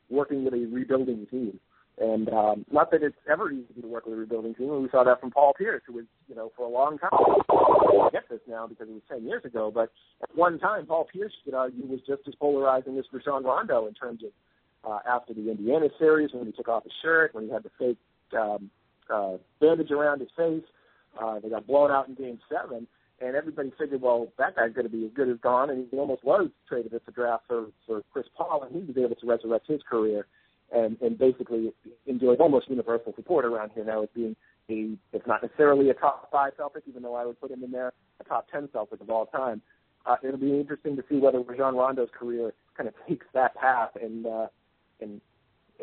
[0.09, 1.59] working with a rebuilding team.
[2.01, 4.81] And um, not that it's ever easy to work with a rebuilding team.
[4.81, 7.11] We saw that from Paul Pierce, who was, you know, for a long time.
[7.13, 9.91] I get this now because it was 10 years ago, but
[10.23, 13.85] at one time, Paul Pierce, you could argue, was just as polarizing as Rajon Rondo
[13.85, 14.31] in terms of
[14.91, 17.69] uh, after the Indiana series when he took off his shirt, when he had the
[17.77, 17.99] fake
[18.35, 18.71] um,
[19.13, 20.63] uh, bandage around his face.
[21.21, 22.87] Uh, they got blown out in Game Seven,
[23.19, 25.97] and everybody figured, well, that guy's going to be as good as gone, and he
[25.99, 29.27] almost was traded at the draft for for Chris Paul, and he was able to
[29.27, 30.25] resurrect his career
[30.71, 31.73] and, and basically
[32.05, 34.35] enjoys almost universal support around here now as being
[34.69, 37.71] a, if not necessarily a top five Celtic, even though I would put him in
[37.71, 39.61] there, a top ten Celtic of all time.
[40.05, 43.91] Uh, it'll be interesting to see whether Rajon Rondo's career kind of takes that path
[44.01, 44.47] and uh,
[44.99, 45.21] and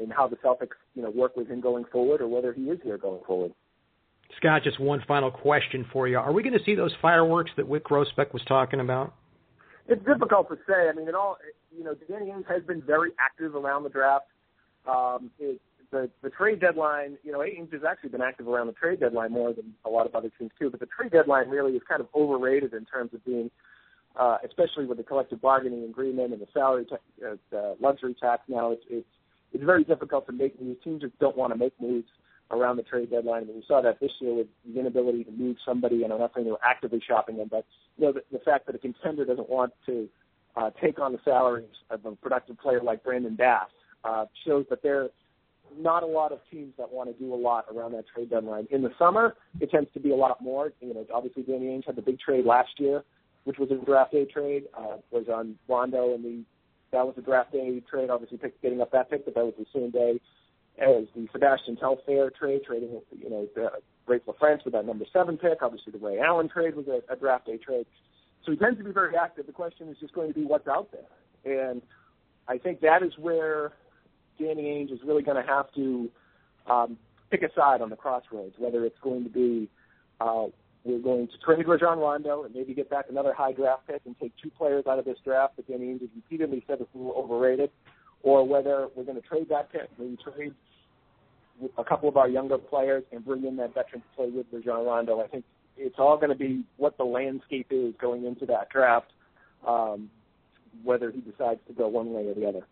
[0.01, 2.79] and how the Celtics you know work with him going forward, or whether he is
[2.83, 3.53] here going forward.
[4.37, 7.69] Scott, just one final question for you: Are we going to see those fireworks that
[7.69, 9.15] Wyc Grousbeck was talking about?
[9.87, 10.89] It's difficult to say.
[10.89, 11.39] I mean, it all
[11.77, 14.27] you know, Danny Ainge has been very active around the draft.
[14.87, 15.61] Um, it,
[15.91, 19.33] the the trade deadline, you know, Ainge has actually been active around the trade deadline
[19.33, 20.71] more than a lot of other teams too.
[20.71, 23.51] But the trade deadline really is kind of overrated in terms of being,
[24.17, 28.43] uh, especially with the collective bargaining agreement and the salary, ta- uh, the luxury tax.
[28.49, 29.09] Now it's it's
[29.53, 30.83] it's very difficult to make moves.
[30.85, 32.09] Teams just don't want to make moves
[32.51, 33.43] around the trade deadline.
[33.43, 36.19] I mean, we saw that this year with the inability to move somebody, and I'm
[36.19, 37.67] not saying they were actively shopping them, but
[37.97, 40.09] you know, the, the fact that a contender doesn't want to
[40.57, 43.69] uh, take on the salaries of a productive player like Brandon Bass
[44.05, 45.09] uh, shows that there are
[45.77, 48.67] not a lot of teams that want to do a lot around that trade deadline.
[48.71, 50.73] In the summer, it tends to be a lot more.
[50.81, 53.05] You know, obviously Danny Ainge had the big trade last year,
[53.45, 54.65] which was a draft day trade.
[54.77, 56.45] Uh, was on Rondo, and the
[56.91, 58.11] that was a draft day trade.
[58.11, 60.21] Obviously, pick, getting up that pick, but that was the same day
[60.79, 63.71] as the Sebastian Telfair trade, trading you know the
[64.09, 65.63] Raef LaFrentz with that number seven pick.
[65.63, 67.87] Obviously, the Ray Allen trade was a, a draft day trade.
[68.45, 69.47] So he tends to be very active.
[69.47, 71.71] The question is just going to be what's out there.
[71.71, 71.83] And
[72.47, 73.73] I think that is where
[74.39, 76.11] Danny Ainge is really going to have to
[76.67, 76.99] um,
[77.31, 79.69] pick a side on the crossroads, whether it's going to be
[80.21, 80.47] uh,
[80.85, 84.19] we're going to trade Rajon Rondo and maybe get back another high draft pick and
[84.19, 86.99] take two players out of this draft that Danny Ainge has repeatedly said is a
[86.99, 87.71] little overrated,
[88.23, 90.55] or whether we're going to trade that pick, maybe trade
[91.77, 94.87] a couple of our younger players and bring in that veteran to play with Rajon
[94.87, 95.21] Rondo.
[95.21, 95.45] I think
[95.77, 99.11] it's all going to be what the landscape is going into that draft,
[99.67, 100.11] um,
[100.85, 102.67] whether he decides to go one way or the other.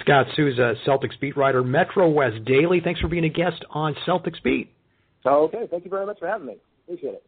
[0.00, 2.80] Scott Souza, Celtics beat writer, Metro West Daily.
[2.82, 4.70] Thanks for being a guest on Celtics Beat.
[5.26, 6.56] Okay, thank you very much for having me.
[6.86, 7.22] Appreciate it.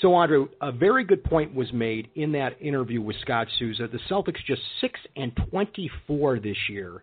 [0.00, 3.88] So, Andre, a very good point was made in that interview with Scott Souza.
[3.90, 7.02] The Celtics just six and twenty-four this year,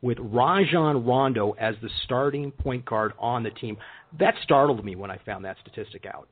[0.00, 3.76] with Rajon Rondo as the starting point guard on the team.
[4.18, 6.28] That startled me when I found that statistic out.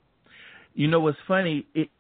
[0.74, 1.66] You know what's funny?
[1.74, 1.91] It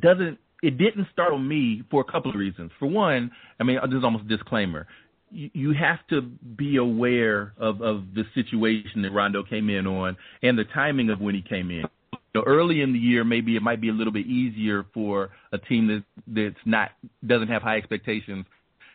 [0.00, 0.38] doesn't.
[0.62, 2.72] It didn't startle me for a couple of reasons.
[2.78, 3.30] For one,
[3.60, 4.86] I mean, this is almost a disclaimer.
[5.30, 10.58] You, have to be aware of of the situation that Rondo came in on and
[10.58, 11.84] the timing of when he came in.
[12.12, 15.30] You know, early in the year, maybe it might be a little bit easier for
[15.52, 16.92] a team that that's not
[17.26, 18.46] doesn't have high expectations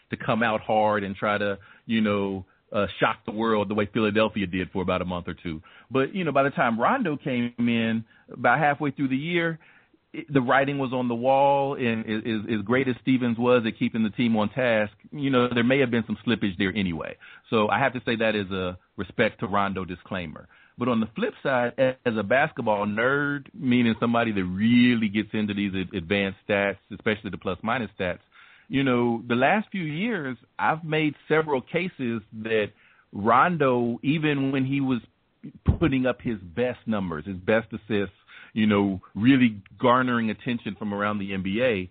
[0.10, 3.88] to come out hard and try to, you know, uh, shock the world the way
[3.92, 5.62] Philadelphia did for about a month or two.
[5.90, 9.60] But you know, by the time Rondo came in, about halfway through the year,
[10.30, 11.76] the writing was on the wall.
[11.76, 15.48] And as, as great as Stevens was at keeping the team on task, you know,
[15.54, 17.16] there may have been some slippage there anyway.
[17.50, 20.48] So I have to say that is a respect to Rondo disclaimer.
[20.78, 25.54] But on the flip side, as a basketball nerd, meaning somebody that really gets into
[25.54, 28.20] these advanced stats, especially the plus minus stats,
[28.68, 32.68] you know, the last few years, I've made several cases that
[33.12, 35.02] Rondo, even when he was
[35.78, 38.16] putting up his best numbers, his best assists,
[38.54, 41.90] you know, really garnering attention from around the NBA,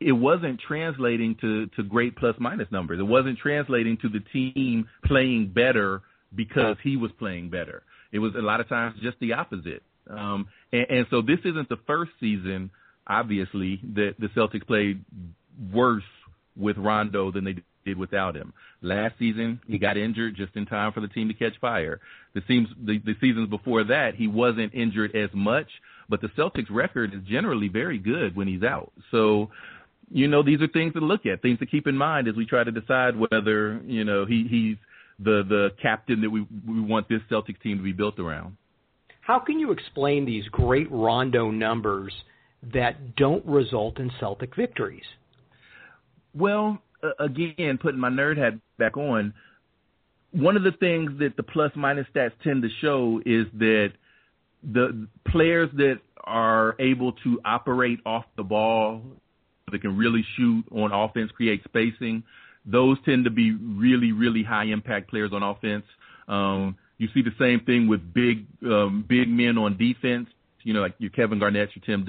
[0.00, 3.00] it wasn't translating to, to great plus minus numbers.
[3.00, 6.02] It wasn't translating to the team playing better
[6.34, 7.82] because he was playing better.
[8.10, 9.82] It was a lot of times just the opposite.
[10.08, 12.70] Um, and, and so this isn't the first season,
[13.06, 15.04] obviously, that the Celtics played
[15.72, 16.04] worse
[16.56, 18.52] with Rondo than they did without him.
[18.80, 22.00] Last season, he got injured just in time for the team to catch fire.
[22.34, 25.68] The seems the, the seasons before that, he wasn't injured as much,
[26.08, 28.92] but the Celtics record is generally very good when he's out.
[29.10, 29.50] So,
[30.10, 32.46] you know, these are things to look at, things to keep in mind as we
[32.46, 34.76] try to decide whether, you know, he he's
[35.18, 38.56] the the captain that we we want this Celtics team to be built around.
[39.20, 42.12] How can you explain these great Rondo numbers
[42.74, 45.04] that don't result in Celtic victories?
[46.34, 49.32] Well, uh, again, putting my nerd hat back on,
[50.32, 53.92] one of the things that the plus minus stats tend to show is that
[54.62, 59.02] the players that are able to operate off the ball,
[59.70, 62.22] that can really shoot on offense, create spacing,
[62.64, 65.84] those tend to be really, really high impact players on offense.
[66.28, 70.28] Um, you see the same thing with big, um, big men on defense.
[70.62, 72.06] You know, like your Kevin Garnett, your Tim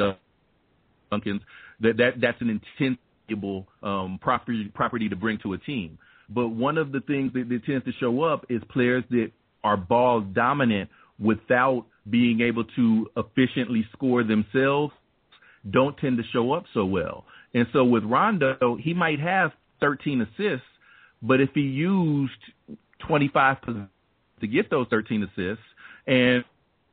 [1.11, 1.41] Duncans.
[1.79, 5.97] That that that's an intangible um, property property to bring to a team.
[6.29, 9.31] But one of the things that, that tends to show up is players that
[9.63, 10.89] are ball dominant
[11.19, 14.93] without being able to efficiently score themselves
[15.71, 17.25] don't tend to show up so well.
[17.53, 20.65] And so with Rondo, he might have 13 assists,
[21.21, 22.33] but if he used
[23.07, 23.57] 25
[24.41, 25.63] to get those 13 assists,
[26.07, 26.43] and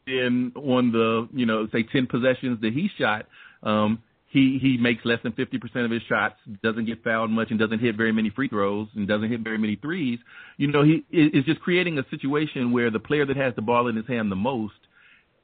[0.07, 3.27] then on the you know say 10 possessions that he shot,
[3.63, 7.59] um, he he makes less than 50% of his shots, doesn't get fouled much, and
[7.59, 10.19] doesn't hit very many free throws, and doesn't hit very many threes.
[10.57, 13.89] You know, he is just creating a situation where the player that has the ball
[13.89, 14.75] in his hand the most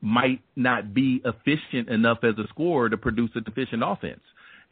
[0.06, 4.20] might not be efficient enough as a scorer to produce a efficient offense.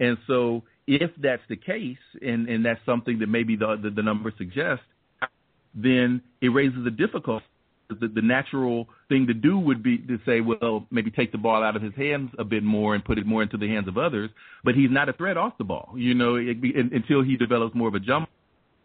[0.01, 4.03] And so, if that's the case, and and that's something that maybe the the, the
[4.03, 4.83] numbers suggest,
[5.75, 7.47] then it raises a difficulty
[7.89, 11.63] the, the natural thing to do would be to say, well, maybe take the ball
[11.63, 13.99] out of his hands a bit more and put it more into the hands of
[13.99, 14.31] others.
[14.65, 17.75] But he's not a threat off the ball, you know, it, it, until he develops
[17.75, 18.29] more of a jump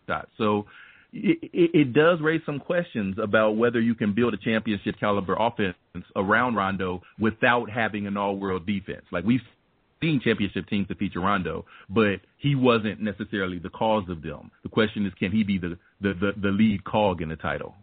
[0.07, 0.29] shot.
[0.37, 0.65] So
[1.11, 5.75] it, it, does raise some questions about whether you can build a championship caliber offense
[6.15, 9.03] around Rondo without having an all-world defense.
[9.11, 9.41] Like we've
[10.01, 14.51] seen championship teams to feature Rondo, but he wasn't necessarily the cause of them.
[14.63, 17.75] The question is, can he be the the the, the lead cog in the title?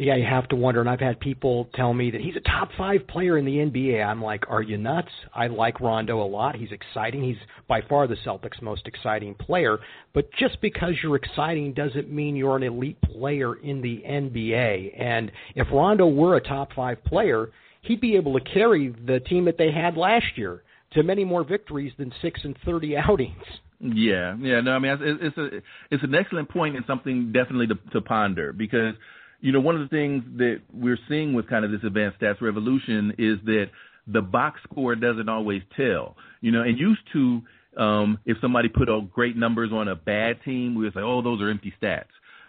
[0.00, 0.80] Yeah, you have to wonder.
[0.80, 4.02] And I've had people tell me that he's a top five player in the NBA.
[4.02, 5.10] I'm like, are you nuts?
[5.34, 6.56] I like Rondo a lot.
[6.56, 7.22] He's exciting.
[7.22, 7.36] He's
[7.68, 9.78] by far the Celtics' most exciting player.
[10.14, 14.98] But just because you're exciting doesn't mean you're an elite player in the NBA.
[14.98, 17.50] And if Rondo were a top five player,
[17.82, 21.44] he'd be able to carry the team that they had last year to many more
[21.44, 23.44] victories than six and thirty outings.
[23.80, 25.46] Yeah, yeah, no, I mean it's, it's a
[25.90, 28.94] it's an excellent point and something definitely to, to ponder because
[29.40, 32.40] you know, one of the things that we're seeing with kind of this advanced stats
[32.40, 33.66] revolution is that
[34.06, 36.16] the box score doesn't always tell.
[36.40, 37.42] You know, and used to,
[37.76, 41.22] um, if somebody put out great numbers on a bad team, we would say, oh,
[41.22, 42.04] those are empty stats.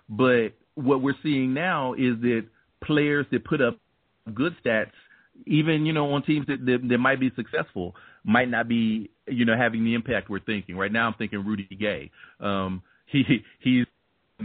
[0.09, 2.45] But what we're seeing now is that
[2.83, 3.77] players that put up
[4.33, 4.91] good stats,
[5.47, 9.45] even you know on teams that, that that might be successful, might not be you
[9.45, 10.75] know having the impact we're thinking.
[10.75, 12.11] Right now, I'm thinking Rudy Gay.
[12.39, 13.23] Um, he
[13.59, 13.85] he's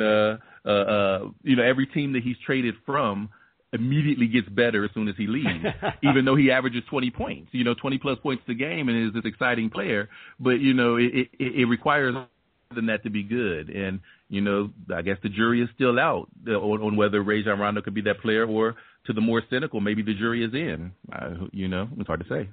[0.00, 0.36] uh,
[0.66, 3.28] uh, uh, you know, every team that he's traded from
[3.72, 5.64] immediately gets better as soon as he leaves,
[6.02, 9.14] even though he averages 20 points, you know, 20 plus points a game and is
[9.14, 10.08] this exciting player.
[10.40, 12.26] But, you know, it, it, it requires more
[12.74, 13.68] than that to be good.
[13.68, 17.82] And, you know, I guess the jury is still out on, on whether Rajon Rondo
[17.82, 18.74] could be that player or
[19.06, 20.92] to the more cynical, maybe the jury is in.
[21.12, 22.48] Uh, you know, it's hard to say.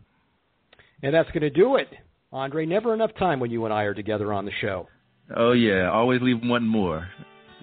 [1.02, 1.88] And that's going to do it.
[2.32, 4.88] Andre, never enough time when you and I are together on the show.
[5.36, 5.90] Oh, yeah.
[5.92, 7.08] Always leave one more.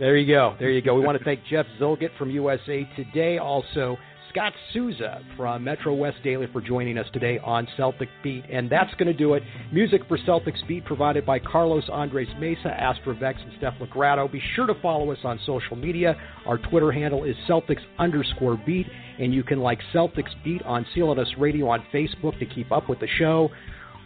[0.01, 0.57] There you go.
[0.59, 0.94] There you go.
[0.94, 3.36] We want to thank Jeff Zillgitt from USA Today.
[3.36, 3.98] Also,
[4.30, 8.44] Scott Souza from Metro West Daily for joining us today on Celtic Beat.
[8.51, 9.42] And that's going to do it.
[9.70, 14.32] Music for Celtics Beat provided by Carlos Andres Mesa, Astrovex, and Steph Legrado.
[14.32, 16.16] Be sure to follow us on social media.
[16.46, 18.86] Our Twitter handle is Celtics underscore beat.
[19.18, 23.01] And you can like Celtics Beat on CLNS Radio on Facebook to keep up with
[23.01, 23.51] the show.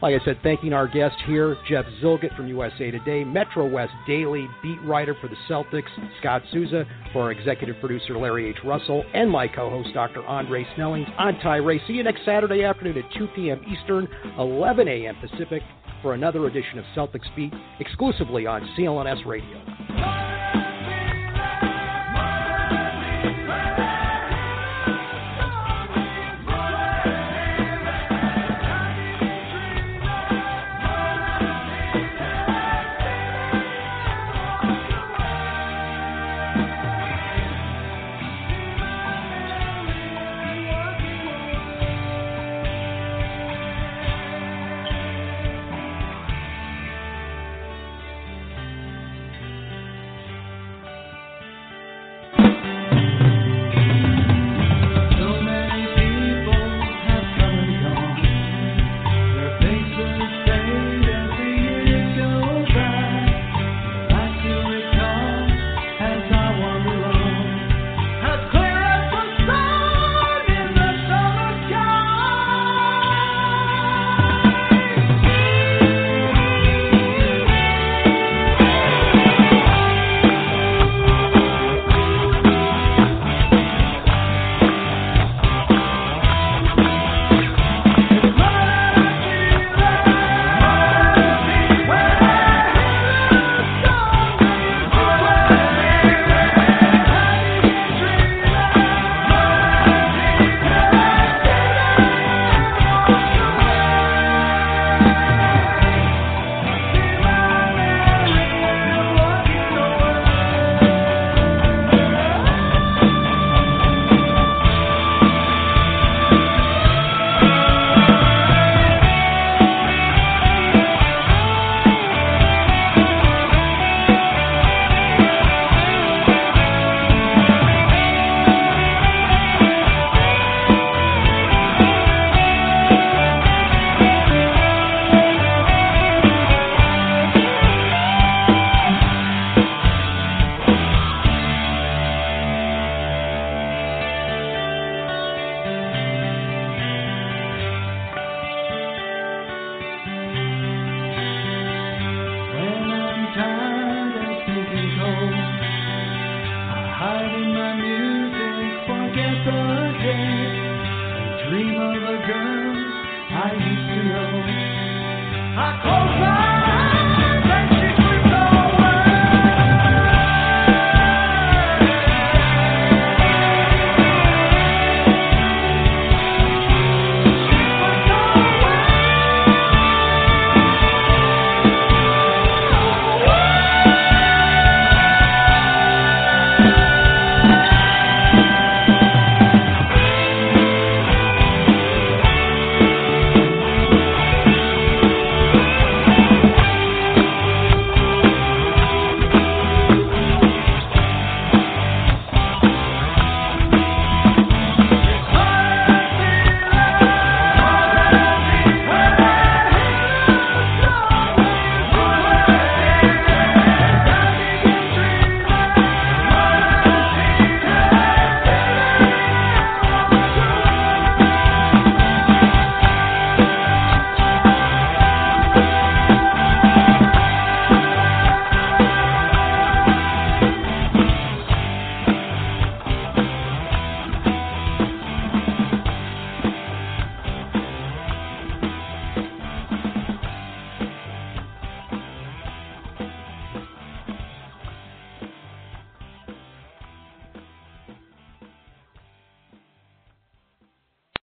[0.02, 4.46] Like I said, thanking our guest here, Jeff Zillgitt from USA Today, Metro West Daily
[4.62, 5.88] beat writer for the Celtics,
[6.20, 8.58] Scott Souza, for our executive producer, Larry H.
[8.64, 10.22] Russell, and my co host, Dr.
[10.26, 11.06] Andre Snellings.
[11.18, 11.80] I'm Ty Ray.
[11.86, 13.62] See you next Saturday afternoon at 2 p.m.
[13.66, 15.16] Eastern, 11 a.m.
[15.20, 15.62] Pacific,
[16.02, 19.73] for another edition of Celtics Beat exclusively on CLNS Radio.